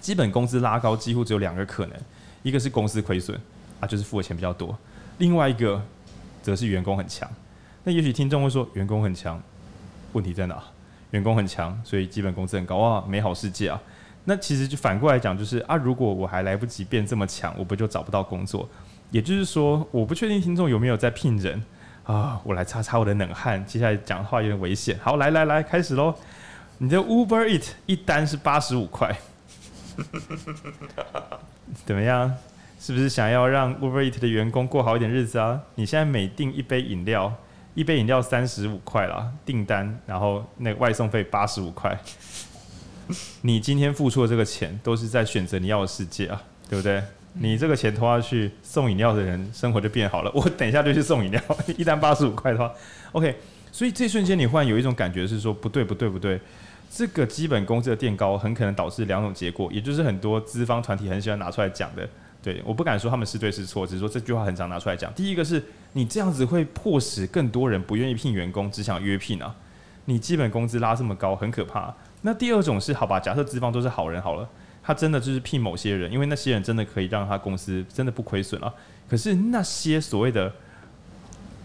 [0.00, 1.98] 基本工资拉高几乎只有两个可能，
[2.44, 3.38] 一个是公司亏损
[3.80, 4.70] 啊，就是付的钱比较多；
[5.18, 5.82] 另外一个
[6.40, 7.28] 则是员工很强。
[7.84, 9.42] 那也许听众会说，员工很强，
[10.12, 10.62] 问题在哪？
[11.10, 13.80] 员工很强，所以基本工资很高啊，美好世界啊。
[14.24, 18.68] 那其实就反过来讲，就是啊，如果我还来不及变这么强，我不就找不到工作？
[19.10, 21.62] 也就是说，我不确定听众有没有在聘人
[22.04, 22.38] 啊。
[22.44, 24.98] 我来擦擦我的冷汗，接下来讲话有点危险。
[25.02, 26.14] 好，来来来，开始喽。
[26.76, 29.18] 你的 Uber Eat 一单是八十五块，
[31.86, 32.34] 怎么样？
[32.78, 35.60] 是不是想要让 Uber Eat 的员工过好一点日子啊？
[35.74, 37.32] 你现在每订一杯饮料，
[37.78, 41.96] 一杯饮料三十五块啦，订单，然后那个外送费八十五块。
[43.42, 47.00] 你今天付出的这个钱，都是在选择你要的世界啊，对不对？
[47.34, 50.30] 你这个钱拖下去，送饮料的人生活就变好了。
[50.34, 51.40] 我等一下就去送饮料，
[51.76, 52.72] 一单八十五块的话
[53.12, 53.36] ，OK。
[53.70, 56.40] 所以这瞬间你忽然有一种感觉是说，不对不对不对，
[56.90, 62.08] 这个基本工资的垫高，很可能导致两种结果，也就是很多资方团体很喜欢拿出来讲的。
[62.42, 65.12] 对，我不敢说他们是对是错，只是说这句话很常拿出来讲。
[65.14, 65.62] 第一个是
[65.92, 69.54] 你这样子会迫使更多人不愿意聘员工，只想约聘啊。
[70.04, 71.94] 你基本工资拉这么高，很可怕。
[72.22, 74.48] 那第二种是好吧，假设资方都是好人好了，
[74.82, 78.72] 他真的就是聘某些人，因为那些人真的可以让他公司真的不亏损啊。
[79.08, 80.52] 可是那些所谓的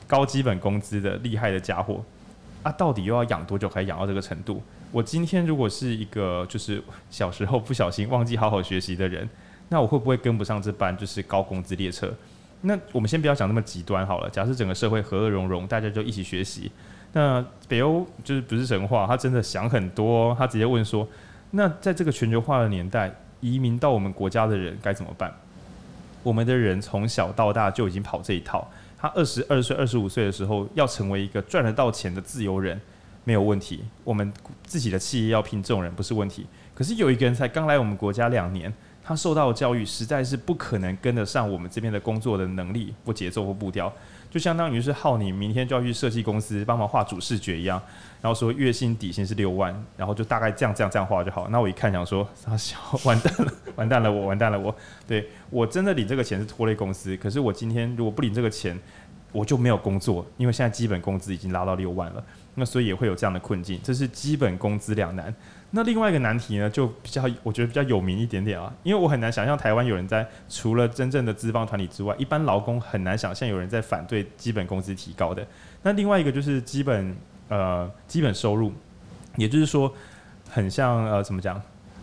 [0.08, 2.04] 高基本工资的厉害的家伙
[2.64, 4.62] 啊，到底又要养多久才养到这个程度？
[4.92, 9.28] 我今天如果是一个就是小时候不小心忘记好好学习的人，
[9.74, 12.14] 那我会不会跟不上这班就是高工资列车？
[12.62, 16.72] 那我们先不要讲那么极端好了，假设整个社会和乐融融，大家就一起学习。
[17.14, 20.36] 那北欧就是不是神话，他真的想很多。
[20.38, 21.08] 他直接问说
[21.50, 23.12] ：“那在这个全球化的年代，
[23.42, 25.34] 移民到我们国家的人该怎么办？”
[26.22, 28.70] 我们的人从小到大就已经跑这一套。
[28.96, 32.80] 他二十二岁、二十五岁的时候要成为一个赚得到钱的自由人，
[33.24, 33.84] 没有问题。
[34.04, 34.32] 我们
[34.64, 36.46] 自己的企业要聘这种人不是问题。
[36.76, 43.92] 可是有一个人才刚来我们国家两年，他受到的教育实在是不可能跟得上我们这边的工作的能力或节奏或步调。
[44.32, 47.80] 就相当于是耗你明天就要去设计公司帮忙画主视觉一样，
[48.20, 51.48] 然后说月薪底薪是六万，然后就大概这样这样这样画就好。
[51.50, 52.58] 那我一看想说，啊，
[53.04, 54.76] 完蛋了，完蛋了，我完蛋了，我
[55.06, 58.76] 对我真的领这个钱是拖累公司，可是我今天如果不领这个钱，
[59.32, 62.24] 我就没有工作，因为现在基本工资已经拉到六万了。
[62.56, 65.34] 那所以也会有这样的困境，这是基本工资两难。
[65.76, 75.44] 那另外一个难题呢，就比较我觉得比较有名一点点啊，因为我很难想象台湾有人在除了真正的资方团体之外，一般劳工很难想象有人在反对基本工资提高的。
[75.82, 77.16] 那另外一个就是基本
[77.48, 78.72] 呃基本收入，
[79.36, 79.92] 也就是说
[80.48, 81.60] 很像呃怎么讲，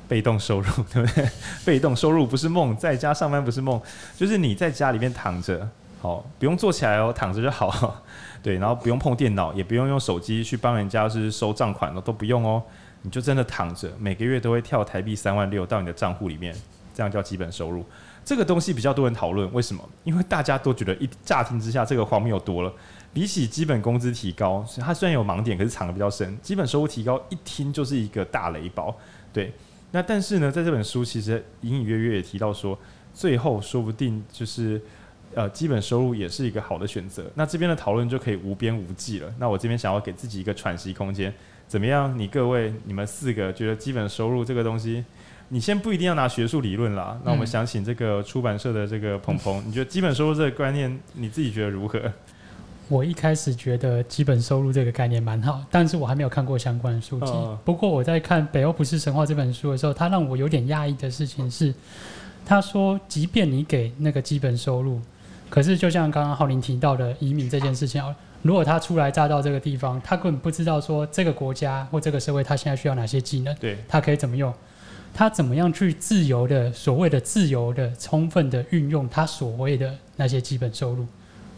[0.08, 1.24] 被动收入对不对？
[1.64, 3.80] 被动收入不是梦，在家上班不是梦，
[4.16, 5.68] 就是你在家里面躺着，
[6.00, 8.02] 好不用坐起来哦，躺着就好，
[8.42, 12.62] 对，然后不用碰电脑，也不用用手机去帮人家是收账款了，都不用哦。
[13.02, 16.54] 你就真的躺着，每个月都会跳台币三万六到你的账户里面，
[16.94, 17.84] 这样叫基本收入。
[18.24, 19.82] 这个东西比较多人讨论，为什么？
[20.04, 22.72] 因为大家都觉得一乍听之下这个荒谬多了。
[23.12, 26.38] 比起基本工资提高，它虽然有盲点，可是藏得比较深。
[26.40, 28.94] 基本收入提高一听就是一个大雷包，
[29.32, 29.52] 对。
[29.92, 32.78] 那但是呢，在这本书其实隐隐约约也提到说，
[33.12, 34.80] 最后说不定就是
[35.34, 37.30] 呃基本收入也是一个好的选择。
[37.34, 39.32] 那这边的讨论就可以无边无际了。
[39.38, 41.32] 那我这边想要给自己一个喘息空间。
[41.68, 42.12] 怎么样？
[42.18, 45.04] 你各位，你们四个觉得基本收入这个东西，
[45.50, 47.16] 你先不一定要拿学术理论啦。
[47.24, 52.00] 那我们想请这个出版社的这个鹏鹏，你觉得基本收入这个观念，你自己觉得如何？
[52.90, 57.30] 我一开始觉得基本收入这个概念蛮好，但是我还没有看过相关的书籍。
[57.32, 61.72] 嗯、不过我在看《北欧不是神话》这本书的时候，它让我有点讶异的事情是，
[62.44, 65.00] 他说，即便你给那个基本收入，
[65.50, 68.16] 可是就像刚刚浩林提到的移民这件事情啊。
[68.42, 74.50] 如果他初来乍到这个地方，他根本不知道说这个国家或这个社会他现在需要哪些技能，对，他可以怎么用，
[75.12, 81.06] 他怎么样去自由的所谓的自由的充分的运用他所谓的那些基本收入，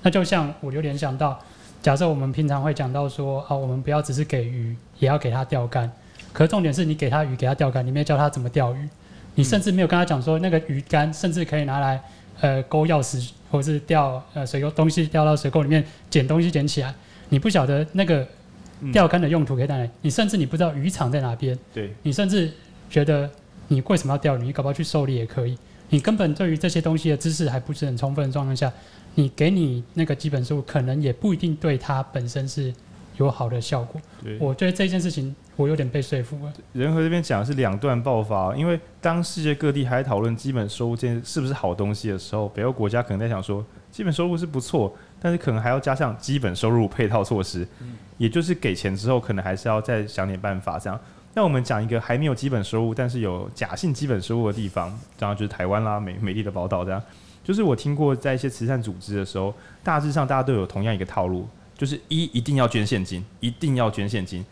[0.02, 1.38] 那就像我就联想到，
[1.80, 5.88] 假设我们平常会讲到说啊，我们不要只是给鱼，也要给他钓竿，
[6.32, 8.88] 可重点是你给他鱼，给他钓竿，你没有教他怎么钓鱼，
[9.36, 12.02] 你甚至没有跟他讲说那个鱼竿甚至可以拿来。
[12.42, 16.92] 呃，钩钥匙，或是钓呃水沟东西掉到水沟里面捡东西捡起来，
[17.28, 18.26] 你不晓得那个
[18.92, 22.52] 钓竿的用途可以在哪里，你甚至你不知道渔场在哪边，对，你甚至
[22.90, 23.30] 觉得
[23.68, 25.56] 你为什么要钓鱼，你搞不好去狩猎也可以，
[25.90, 28.72] 你根本对于这些东西的知识还不是很充分的状况下，
[29.14, 32.74] 你给你那个基本书，可能也不一定对它本身是
[33.16, 34.00] 有好的效果。
[34.22, 35.34] 对，我觉得这件事情。
[35.54, 36.52] 我有点被说服了。
[36.72, 47.68] 仁和这边讲的是两段爆发，因为当世界各地还在讨论基本收入这件是不是好东西的时候，北欧国家可能在想说，基本收入是不错，但是可能还要加上基本收入配套措施，
[48.16, 50.98] 也就是给钱之后，可能还是要再想点办法这样。
[51.34, 57.00] 那我们讲一个还没有基本收入，但是有假性基本收入的地方，这样就是台湾啦，美美丽的宝岛这样。
[57.44, 59.52] 就是我听过在一些慈善组织的时候，
[59.84, 61.46] 大致上大家都有同样一个套路，
[61.82, 64.46] 就是一一定要捐现金，一定要捐现金。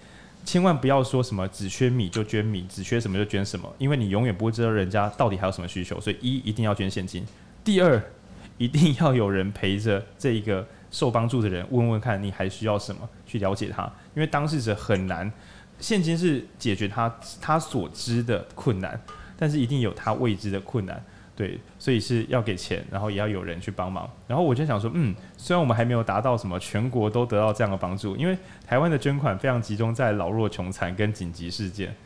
[0.44, 6.00] 千万不要说什么只缺米就捐米，只缺什么就捐什么，因为你永远不会知道人家到底还有什么需求。
[6.00, 7.24] 所以一一定要捐现金，
[7.62, 8.02] 第二
[8.58, 13.84] 一定要有人陪着这一个受帮助的人，问问看你还需要什么，去了解他，
[14.16, 15.32] 因为当事者很难，
[15.78, 19.00] 现金是解决他他所知的困难，
[19.38, 21.00] 但是一定有他未知的困难。
[21.40, 24.06] 对，所以是要给钱，然后也要有人去帮忙。
[24.26, 28.36] 然后我就想说，嗯，虽然我们还没有达到什么全国都得到这样的帮助，因为
[28.66, 31.96] 台湾的捐款非常集中在老弱穷残跟紧急事件，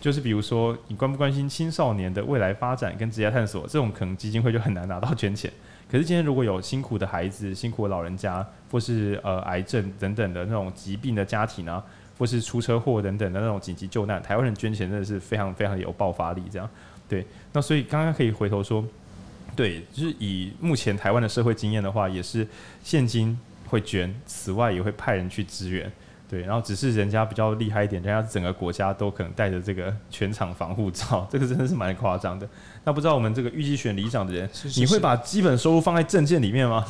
[0.00, 5.52] 就是比如说你关不关心青少年的未来发展跟职业探索，这种可能基金会就很难拿到捐钱。
[5.90, 11.84] 可是今天如果有辛苦的孩子、辛苦的老人家，或是呃癌症等等的那种疾病的家庭啊，
[12.18, 16.66] 或是出车祸等等的那种紧急救难，台湾人捐钱真的是非常非常有爆发力，这样。
[17.08, 18.84] 对，那所以刚刚可以回头说，
[19.56, 22.46] 对，就是以目前台湾的社会经验的话，也是
[22.84, 23.36] 现金
[23.66, 25.90] 会捐，此外也会派人去支援，
[26.28, 32.48] 对，然后只是人家比较厉害一点，人家整个国家都可能带着这个全场防护罩， 这个真的是蛮夸张的。
[32.84, 36.86] 那不知道我们这个预计选里长的人，是是是你会把基本收入放在证件里面吗？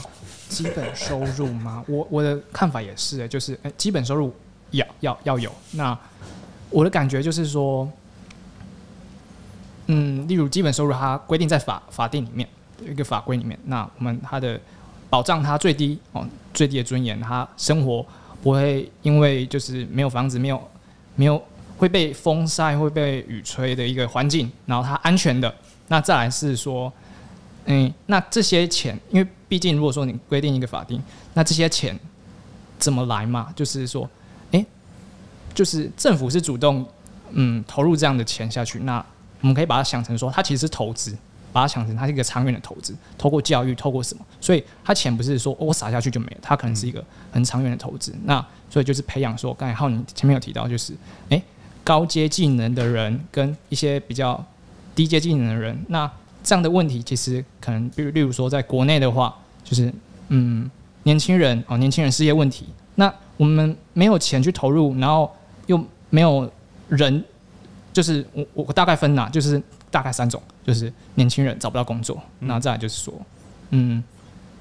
[0.51, 1.83] 基本收入吗？
[1.89, 4.35] 我我的看法也是，就是哎，基本收入
[4.73, 5.51] 要要要有。
[5.73, 5.99] 那
[6.69, 7.91] 我的感觉就是说。
[9.93, 12.49] 嗯，例如基本收入，它规定在法法定里面
[12.81, 14.59] 一个法规里面，那我们它的
[15.09, 16.25] 保障它最低哦
[16.55, 18.07] 最低的尊严，它生活
[18.41, 20.63] 不会因为就是没有房子，没有
[21.17, 21.43] 没有
[21.77, 25.53] 会被风晒会被雨吹的一个环境，然后它安全的。
[25.89, 26.93] 那再来是说，
[27.65, 31.03] 嗯，那这些钱，因为毕竟如果说你规定一个法定，
[31.35, 31.99] 那这些钱
[32.79, 33.53] 怎么来嘛？
[33.57, 34.09] 就是说，
[34.53, 34.65] 诶，
[35.53, 36.87] 就是政府是主动
[37.33, 39.05] 嗯投入这样的钱下去，那。
[39.41, 41.17] 我们可以把它想成说，它其实是投资，
[41.53, 44.25] 把它想成它是一个长远的投资，透过教育，透过什么？
[44.41, 48.15] 所以它钱不是说我撒下去就没了，它可能是一个很长远的投资。
[48.25, 50.95] 那所以就是培养说，刚才浩宁前面有提到，就是
[51.31, 51.43] 诶
[51.83, 54.45] 高阶技能的人跟一些比较
[54.95, 56.11] 低阶技能的人，那
[56.45, 59.35] 这样的问题其实可能，比如例如说在国内的话，
[59.65, 59.93] 就是
[60.29, 60.71] 嗯
[61.03, 65.35] 年轻人哦年轻人失业问题，那我们没有钱去投入，然后
[65.67, 66.51] 又没有
[66.89, 67.25] 人，
[67.93, 69.61] 就是我我我大概分呐，就是
[69.91, 73.13] 大概三种，就是年轻人找不到工作，那、嗯、再来就是说，
[73.71, 74.03] 嗯，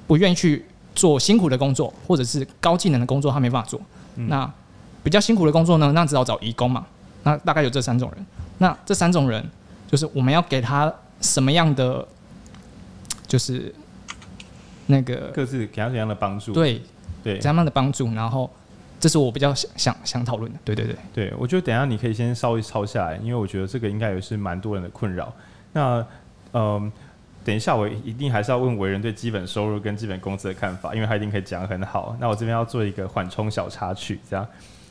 [0.08, 0.66] 不愿意去
[0.96, 3.80] 做辛苦的工作，或者是高技能的工作，他没办法做。
[4.16, 4.52] 嗯、那
[5.04, 6.86] 比较辛苦的工作呢，那只好找义工嘛。
[7.24, 8.26] 那大概有这三种人。
[8.58, 9.48] 那这三种人，
[9.88, 12.06] 就是我们要给他什么样的，
[13.28, 13.74] 就是
[14.88, 16.52] 那个各自给他怎样的帮助？
[16.52, 16.82] 对
[17.24, 18.14] 对，怎样的帮助？
[18.14, 18.50] 然后
[19.00, 20.60] 这是我比较想想想讨论的。
[20.66, 25.34] 对对对对，我觉得等下你可以先稍微抄下来，因为我觉得这个应该也是蛮多人的困扰。
[25.74, 26.06] 那
[26.52, 26.92] 嗯、呃，
[27.46, 32.16] 等一下我一定还是要问为人对基本收入跟基本工资的看法，因为他一定可以讲得很好。
[32.20, 34.46] 那我这边要做一个缓冲小插曲，这样。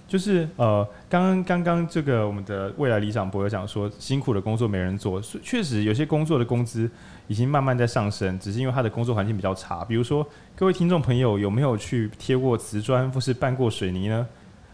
[0.06, 6.90] 就是呃，刚刚刚刚这个我们的未来里长博有讲说，辛苦的工作没人做，确实有些工作的工资
[7.28, 9.84] 已经慢慢在上升，只是因为他的工作环境比较差。
[9.84, 10.26] 比如说，
[10.56, 14.26] 各位听众朋友有没有去贴过瓷砖或是拌过水泥呢？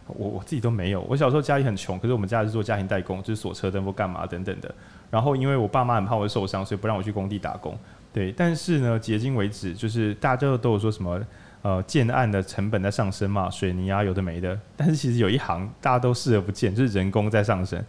[0.06, 1.02] 我我自己都没有。
[1.02, 4.74] 我小时候家里很穷，可是我们家是做家庭代工，就是锁车灯或干嘛等等的。
[5.10, 7.78] 然后因为我爸妈很怕我受伤，所以不让我去工地打工。
[8.12, 11.20] 对，但是呢，迄今为止，就是大家都有说什么。
[11.62, 14.60] 呃，建案的成本在上升嘛，水泥啊，有的没的。
[14.76, 17.82] 但是其实有一行大家都视而不见，就是人工在上升，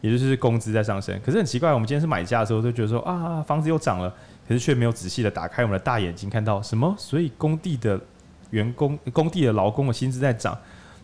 [0.00, 1.18] 也就是工资在上升。
[1.24, 4.12] 可是很奇怪，我们今天是买家的时候，都觉得说啊，房子又涨了，
[4.46, 6.94] 可是却没有仔细的打开我们的大眼睛，看到什么？
[6.98, 8.00] 所以工地的
[8.50, 10.56] 员工、工地的劳工的薪资在涨。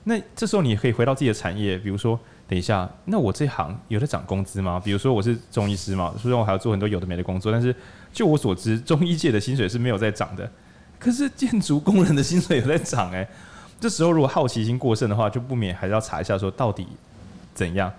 [0.05, 4.79] 那这时候你可以回到自己的产业，比如说，等一下，那我这行有在涨工资吗？
[4.85, 7.75] 比如说我是中医师嘛，虽然我还要做很多有的没的工作，但是
[8.13, 10.51] 就我所知，中医界的薪水是没有在涨的。
[10.99, 13.27] 可是建筑工人的薪水有在涨哎，
[13.81, 16.87] 这时候如果好奇心过剩的话，就不免还是要查一下说到底
[17.55, 17.91] 怎样。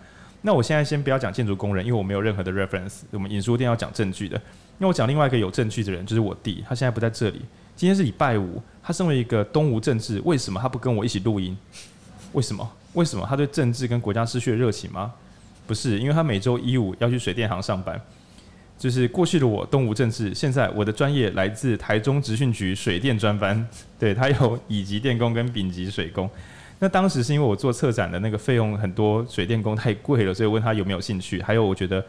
[0.46, 3.00] 那我现在先不要讲建筑工人，因为我没有任何的 reference。
[3.10, 4.40] 我们影书店要讲证据的，
[4.78, 7.42] 那我讲另外一个有证据的人，就是我弟，他现在不在这里。
[7.76, 11.58] 今天是礼拜五，他身为一个东吴政治，为什么他不跟我一起录音？
[12.34, 12.72] 为什么？
[12.94, 13.26] 为什么？
[13.28, 15.12] 他对政治跟国家失去了热情吗？
[15.66, 18.00] 不是，因为他每周一五要去水电行上班。
[18.78, 23.68] 就是过去的我东吴政治，现在我的专业来自台中职训局水电专班，
[23.98, 26.30] 对，他有乙级电工跟丙级水工。
[26.80, 31.42] 那当时是因为我做策展的那个费用很多，水电工太贵了，所以问他有没有兴趣。
[31.42, 32.04] 还有我觉得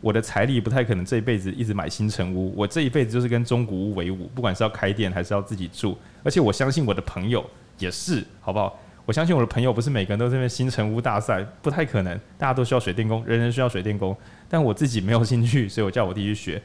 [0.00, 5.98] 我的财力不太可能这一辈子一直买新城屋，我这一辈子就是跟中古屋为伍，不管是要开店还是要自己住。
[6.22, 7.44] 而且我相信我的朋友
[7.78, 8.78] 也是，好不好？
[9.04, 14.16] 我相信我的朋友不是每个人都在那边新城屋大赛，不太可能，大家都需要水电工，人人需要水电工。
[14.48, 16.62] 但我自己没有兴趣，所以我叫我弟去学。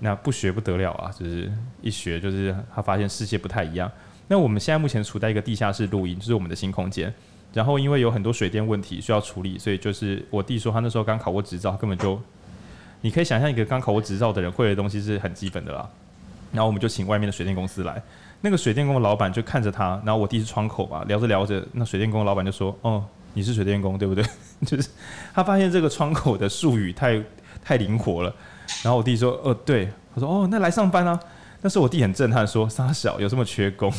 [0.00, 1.50] 那不学不得了啊，就是
[1.80, 3.90] 一学就是他发现世界不太一样。
[4.28, 7.12] 那我们现在目前处在一个地下室录音，就是我们的新空间。
[7.52, 12.20] 然后因为有很多水电问题需要处理，所以就是我弟说他那时候刚考过执照，根本就
[13.00, 15.88] 你可以想象一个刚考过执照的人会的东西是很基本的啦。
[16.52, 18.02] 然后我们就请外面的水电公司来，
[18.40, 23.04] 那个水电工的老板就看着他，然后我弟是窗口吧，聊着聊着，那水电工的老板就说：“哦。”
[23.36, 24.24] 你是水电工对不对？
[24.64, 24.88] 就是
[25.34, 27.22] 他发现这个窗口的术语太
[27.62, 28.34] 太灵活了，
[28.82, 31.20] 然后我弟说：“哦，对。”他说：“哦，那来上班啊。”
[31.60, 33.92] 但是我弟很震撼，说：“三小有这么缺工？”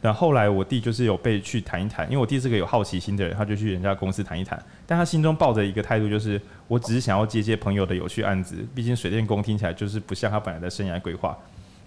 [0.00, 4.62] 然后后来我弟就是有被去谈一谈，因为我弟是个有好奇心的人，他就去人家公司谈一谈。
[4.86, 8.56] 但他心中抱着一个态度，就是我只是想要接接朋友的有趣案子。
[8.74, 11.36] 毕竟水电工听起来就是不像他本来的生涯规划。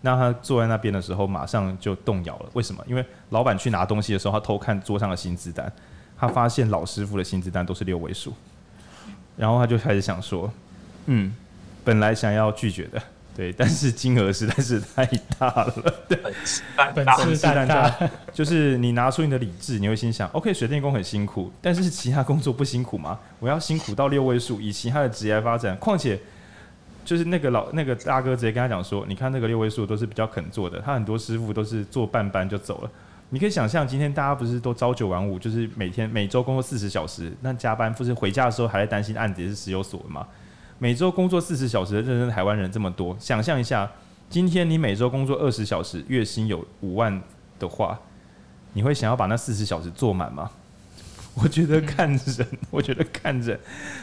[0.01, 2.49] 那他坐在那边的时候，马上就动摇了。
[2.53, 2.83] 为什么？
[2.87, 5.71] 因为老板去拿东西的时候，他偷看桌上的薪资单。
[6.17, 8.33] 他发现老师傅的薪资单都是六位数，
[9.37, 10.51] 然后他就开始想说，
[11.05, 11.33] 嗯，
[11.85, 13.01] 本来想要拒绝的，
[13.39, 15.05] 对，但是金额实在是太
[15.37, 15.73] 大了，
[16.09, 16.19] 对，
[16.93, 23.17] 本事太大，就是你拿出你的理智，你会心想，OK，水电工很辛苦，但是其他工作不辛苦吗？
[23.39, 26.19] 我要辛苦到六位数，以其他的职业发展，况且
[27.05, 32.91] 就是那个老那个大哥直接跟他讲说，你看那个六位数都是比较肯做的，他很多师傅都是做半班就走了。
[33.29, 40.27] 你可以想象，今天大家不是都朝九晚五，就是每天每周工作四十小时，那加班不是回家的时候还在担心案子也是时有所闻吗？
[40.79, 43.91] 每周工作四十小时的认真台湾人这么多，想象一下，
[44.29, 47.21] 今天你每周工作二十小时，月薪有五万
[47.59, 47.99] 的话，
[48.73, 50.49] 你会想要把那四十小时做满吗？
[51.35, 53.59] 我觉得看人， 我觉得看人，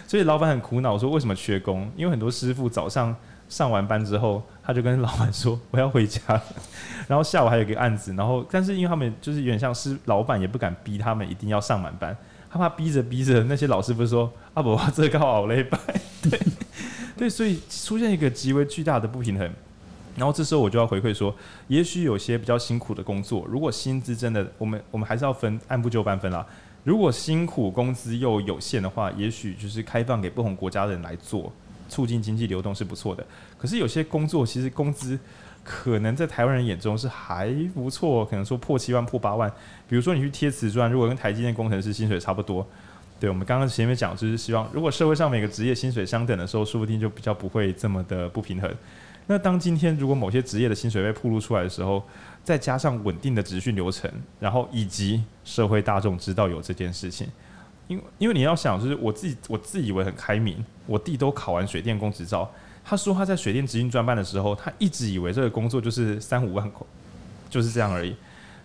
[0.06, 1.90] 所以老板很苦恼，说为什么缺工？
[1.96, 3.16] 因为很多师傅早上。
[3.48, 6.20] 上完班之后，他就跟老板说：“我要回家。”
[7.06, 12.16] 然后下午还有一个案子，然后但是因为他们就是有点像是老板也不敢逼他们一定要上满班，
[12.50, 15.80] 他怕逼着逼着那些老师不是说：“啊不，这个好累吧？”
[16.22, 16.40] 对
[17.16, 19.50] 对，所以出现一个极为巨大的不平衡。
[20.16, 21.34] 然后这时候我就要回馈说，
[21.68, 26.46] 也许有些比较辛苦的工作，如果薪资真的，我们我们还是要分按部就班分啦。
[26.84, 31.52] 如果辛苦工资又有限的话，也许就是开放给不同国家的人来做。
[31.88, 33.24] 促进经济流动是不错的。
[33.56, 35.16] 可是有些工作其实工资
[35.68, 39.50] 可能在台湾人眼中是还不错，可能说破七万、破八万。
[39.88, 42.64] 比如说你去贴瓷砖，如果跟台积电工程师薪水差不多，
[43.18, 48.72] 对，我们刚刚前面讲就是希望，如果社会上每个职业薪水相等的时候，说不定就比较不会这么的不平衡。
[49.26, 52.00] 那当今天如果某些职业的薪水被暴露出来的时候，
[52.44, 54.08] 再加上稳定的职训流程，
[54.38, 57.26] 然后以及社会大众知道有这件事情，
[57.88, 62.48] 因为因为你要想，就是我自己我自以为很开明，我弟都考完水电工执照，
[62.88, 66.86] 他说他在水电职训专班的时候，他一直以为这个工作就是三五万块，
[67.50, 68.14] 就是这样而已，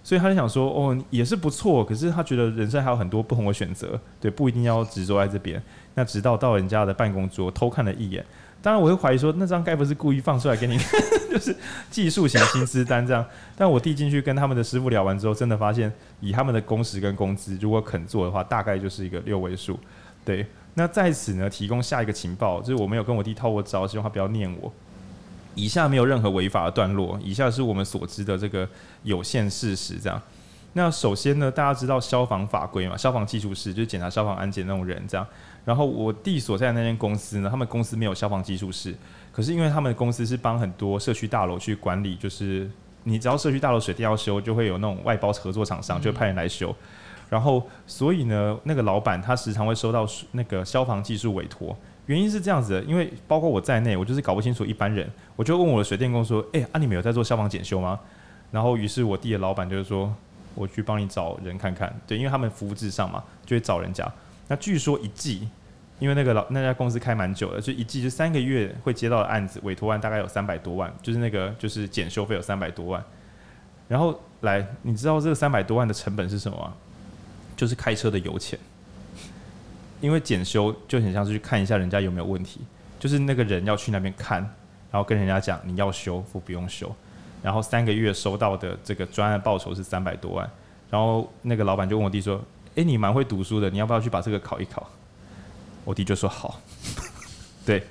[0.04, 5.60] 所以他就想说，哦，也是不错，可是他觉得人生还有很多不同的选择，对，不一定要执着在这边。
[5.96, 8.24] 那直到到人家的办公桌偷看了一眼。
[8.62, 10.78] 当然，我会怀疑说，那张该不是故意放出来给你，
[11.32, 11.56] 就是
[11.90, 13.26] 技术型薪资单这样。
[13.58, 19.80] 但我递进去跟他们的师傅聊完之后，真的发现，以他们的工时跟工资，如果肯做的话，大概就是一个六位数。
[20.24, 24.72] 对，那在此呢，提供下一个情报，就是我没有跟我弟套过招，希望他不要念我。
[25.54, 28.68] 以下没有任何违法的段落，以下是我们所知的这个
[29.04, 30.22] 有限事实这样。
[30.74, 32.96] 那首先呢，大家知道消防法规嘛？
[32.96, 35.28] 消防技术室就是检查消防安检那种人这样。
[35.66, 38.96] 然后我弟所在的那间公司呢，他们公司没有消防技术室，
[39.34, 42.72] 可是因为他们的公司是帮很多社区大楼去管理，就是
[43.04, 46.74] 你只要社区大楼水电要修，就会有那种外包合作厂商就派人来修。
[47.32, 51.76] 然后所以呢，那个老板他时常会收到那个消防技术委托，
[52.06, 57.98] 原因是这样子的，因为包括我在内，我就是搞不清楚一般人，我就问我的水电工说：“哎，啊你们有在做消防检修吗？”
[58.52, 60.14] 然后于是我弟的老板就是说。
[60.54, 64.06] 我去帮你找人看看，对，因为他们服务至上嘛，就会找人家。
[64.50, 65.48] 那据说一季，
[65.98, 73.02] 因为那个老那家公司开蛮久的，就一季就三个月会接到的案子，委托案大概有三百多万，就是那个就是检修费有三百多万。
[73.88, 76.74] 然后来，你知道这个三百多万的成本是什么吗？
[77.62, 78.58] 就是开车的油钱。
[80.00, 82.62] 因为检修就很像是去看一下人家有没有问题，
[83.00, 84.42] 就是那个人要去那边看，
[84.90, 86.92] 然后跟人家讲你要修或不用修。
[87.44, 90.50] 然后三个月收到的这个专案报酬是三百多万，
[90.90, 92.42] 然后那个老板就问我弟说
[92.74, 94.90] ：“诶，你蛮会读书的，你要不要去把这个考一考？”
[95.86, 96.60] 我弟就说：“好。
[97.64, 97.84] ”对，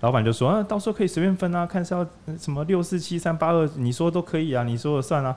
[0.00, 2.06] 老板就说：“啊，到时候可以随便分啊，看是要
[2.38, 5.36] 什么六四七三八二，你说都可以啊，你说了算啊。”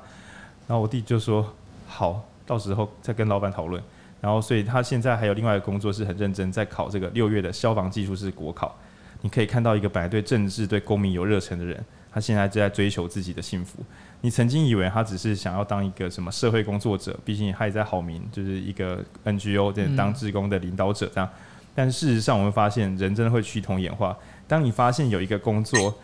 [0.67, 1.53] 然后我弟就说
[1.87, 3.81] ：“好，到时候再跟老板讨论。”
[4.19, 8.77] 然后所以他现在还有另外一个工作是很认真在考这个六月的消防技术士国考。
[9.21, 11.83] 你可以看到一个本来对政治、对公民有热忱的人。
[12.13, 13.79] 他现在正在追求自己的幸福。
[14.19, 21.29] 你曾经以为他只是想要当一个什么社会工作者，毕竟他也在好民，就是一个 NGO 在当志工的领导者这样。
[21.73, 24.17] 但事实上，我们发现人真的会趋同演化。
[24.45, 25.95] 当你发现有一个工作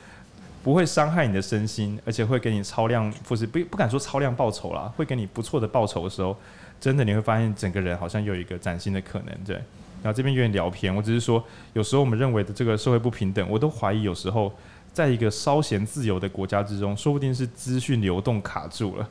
[0.64, 6.38] 不会伤害你的身心，而且会给你超量，不是不不敢说超量报酬啦，会给你不错的报酬的时候，
[6.80, 9.38] 真的你会发现整个人好像有一个崭新的可能。
[9.45, 9.55] 对，
[10.03, 11.43] 然后这边有点聊偏，我只是说，
[11.74, 14.51] 有时候我们认为的这个社会不平等，我都怀疑有时候。
[14.93, 19.08] 在一个稍嫌自由的国家之中，说不定是资讯流动卡住了。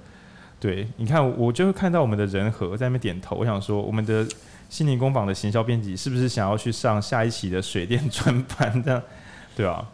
[0.59, 3.37] 对，你看，我就会看到我们的人和在那边点头。
[3.37, 4.27] 我想说，我们的
[4.69, 8.83] 心灵工坊的行销编辑是不是想要去上下一期的水电专班？
[8.83, 9.03] 这样，
[9.55, 9.87] 对啊。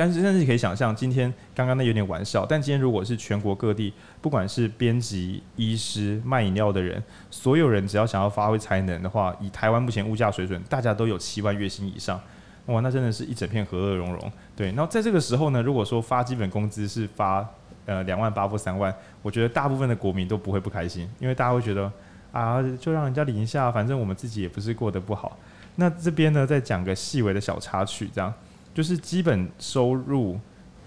[0.00, 2.46] 但是，但是你可以想象，今天刚刚那有点玩笑。
[2.46, 3.92] 但今天如果是全国各地，
[4.22, 12.18] 不管是编辑、医师、卖饮料的人，所有人只要想要发挥才能的话，以台湾目前物价水准，大家都有七万月薪以上。
[12.64, 14.32] 哇，那真的是一整片和乐融融。
[14.56, 17.46] 对，然后在这个时候呢，如果说发基本工资是发
[17.84, 21.92] 呃两万八或三万，我觉得大部分的国民都不会不开心，因为大家会觉得
[22.32, 25.36] 啊，就让人家领一下，反正我们自己也不是过得不好。
[25.76, 28.32] 那这边呢，再讲个细微的小插曲，这样
[28.74, 30.38] 就是基本收入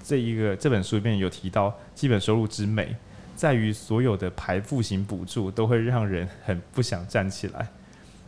[0.04, 2.96] 这一个这本书里面有提到，基本收入之美
[3.36, 7.68] 在于所有的排付型补助都会让人很不想站起来。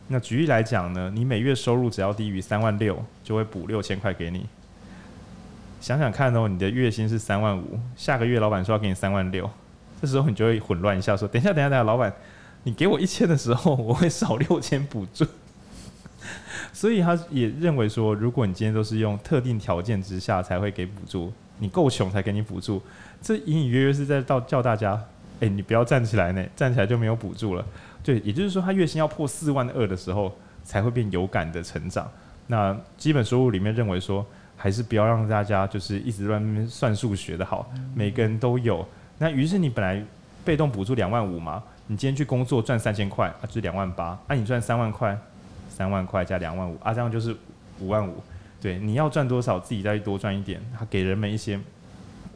[0.08, 4.46] 那举例来讲呢，你每月收入只要低于三万六，就会补六千块给你。
[5.80, 9.48] 想想看哦，你的月薪是三万五，下个月老板说要给你三万六，
[10.00, 12.12] 这时候你就会混乱一下，说：等一下，等一下，等下，老板，
[12.62, 15.24] 你给我一千的时候，我会少六千补助。
[16.76, 22.82] 所以他也认为说，如果你今天都是用特定条件之下才会给补助，你够穷才给你补助，
[23.22, 25.02] 这隐隐约约是在到叫大家，
[25.40, 27.64] 哎，你不要站起来呢，站起来就没有补助了。
[28.04, 30.30] 对，也就是说，他月薪要破四万二的时候，
[30.64, 32.06] 才会变有感的成长。
[32.48, 38.86] 那基本收入里面认为说，还是不要让大家就是一直乱算数学的好，每个人都有。
[39.16, 40.04] 那于是你本来
[40.44, 44.18] 被动补助两万五嘛，你今天去工作赚三千块，啊，就是两万八。
[44.28, 45.18] 那，你赚三万块，
[45.76, 47.36] 三万块加两万五，啊，这样就是
[47.80, 48.14] 五万五。
[48.62, 51.60] 对，你要赚多少，自己再多赚一点，他给人们一些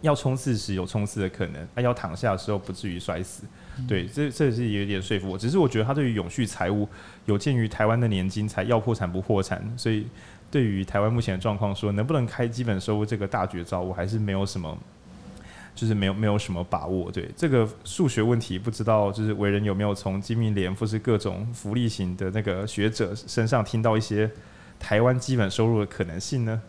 [0.03, 3.45] 要冲刺时有冲刺的可能，啊，要躺下的时候不至于摔死。
[3.89, 5.39] 对，这这是有点说服我。
[5.39, 6.87] 只是我觉得他对于永续财务
[7.25, 10.07] 有鉴于台湾的年金才要破产不破产，所以
[10.51, 14.77] 对于台湾目前的状况说能不能开基本收入这个大绝招，我还是没有什么，
[15.81, 17.11] 就是没有没有什么把握。
[17.11, 24.31] 对这个数学问题，不知道就是伟人有没有从金明联或是各种福利型的那个学者身上听到一些
[24.79, 26.61] 台湾基本收入的可能性呢？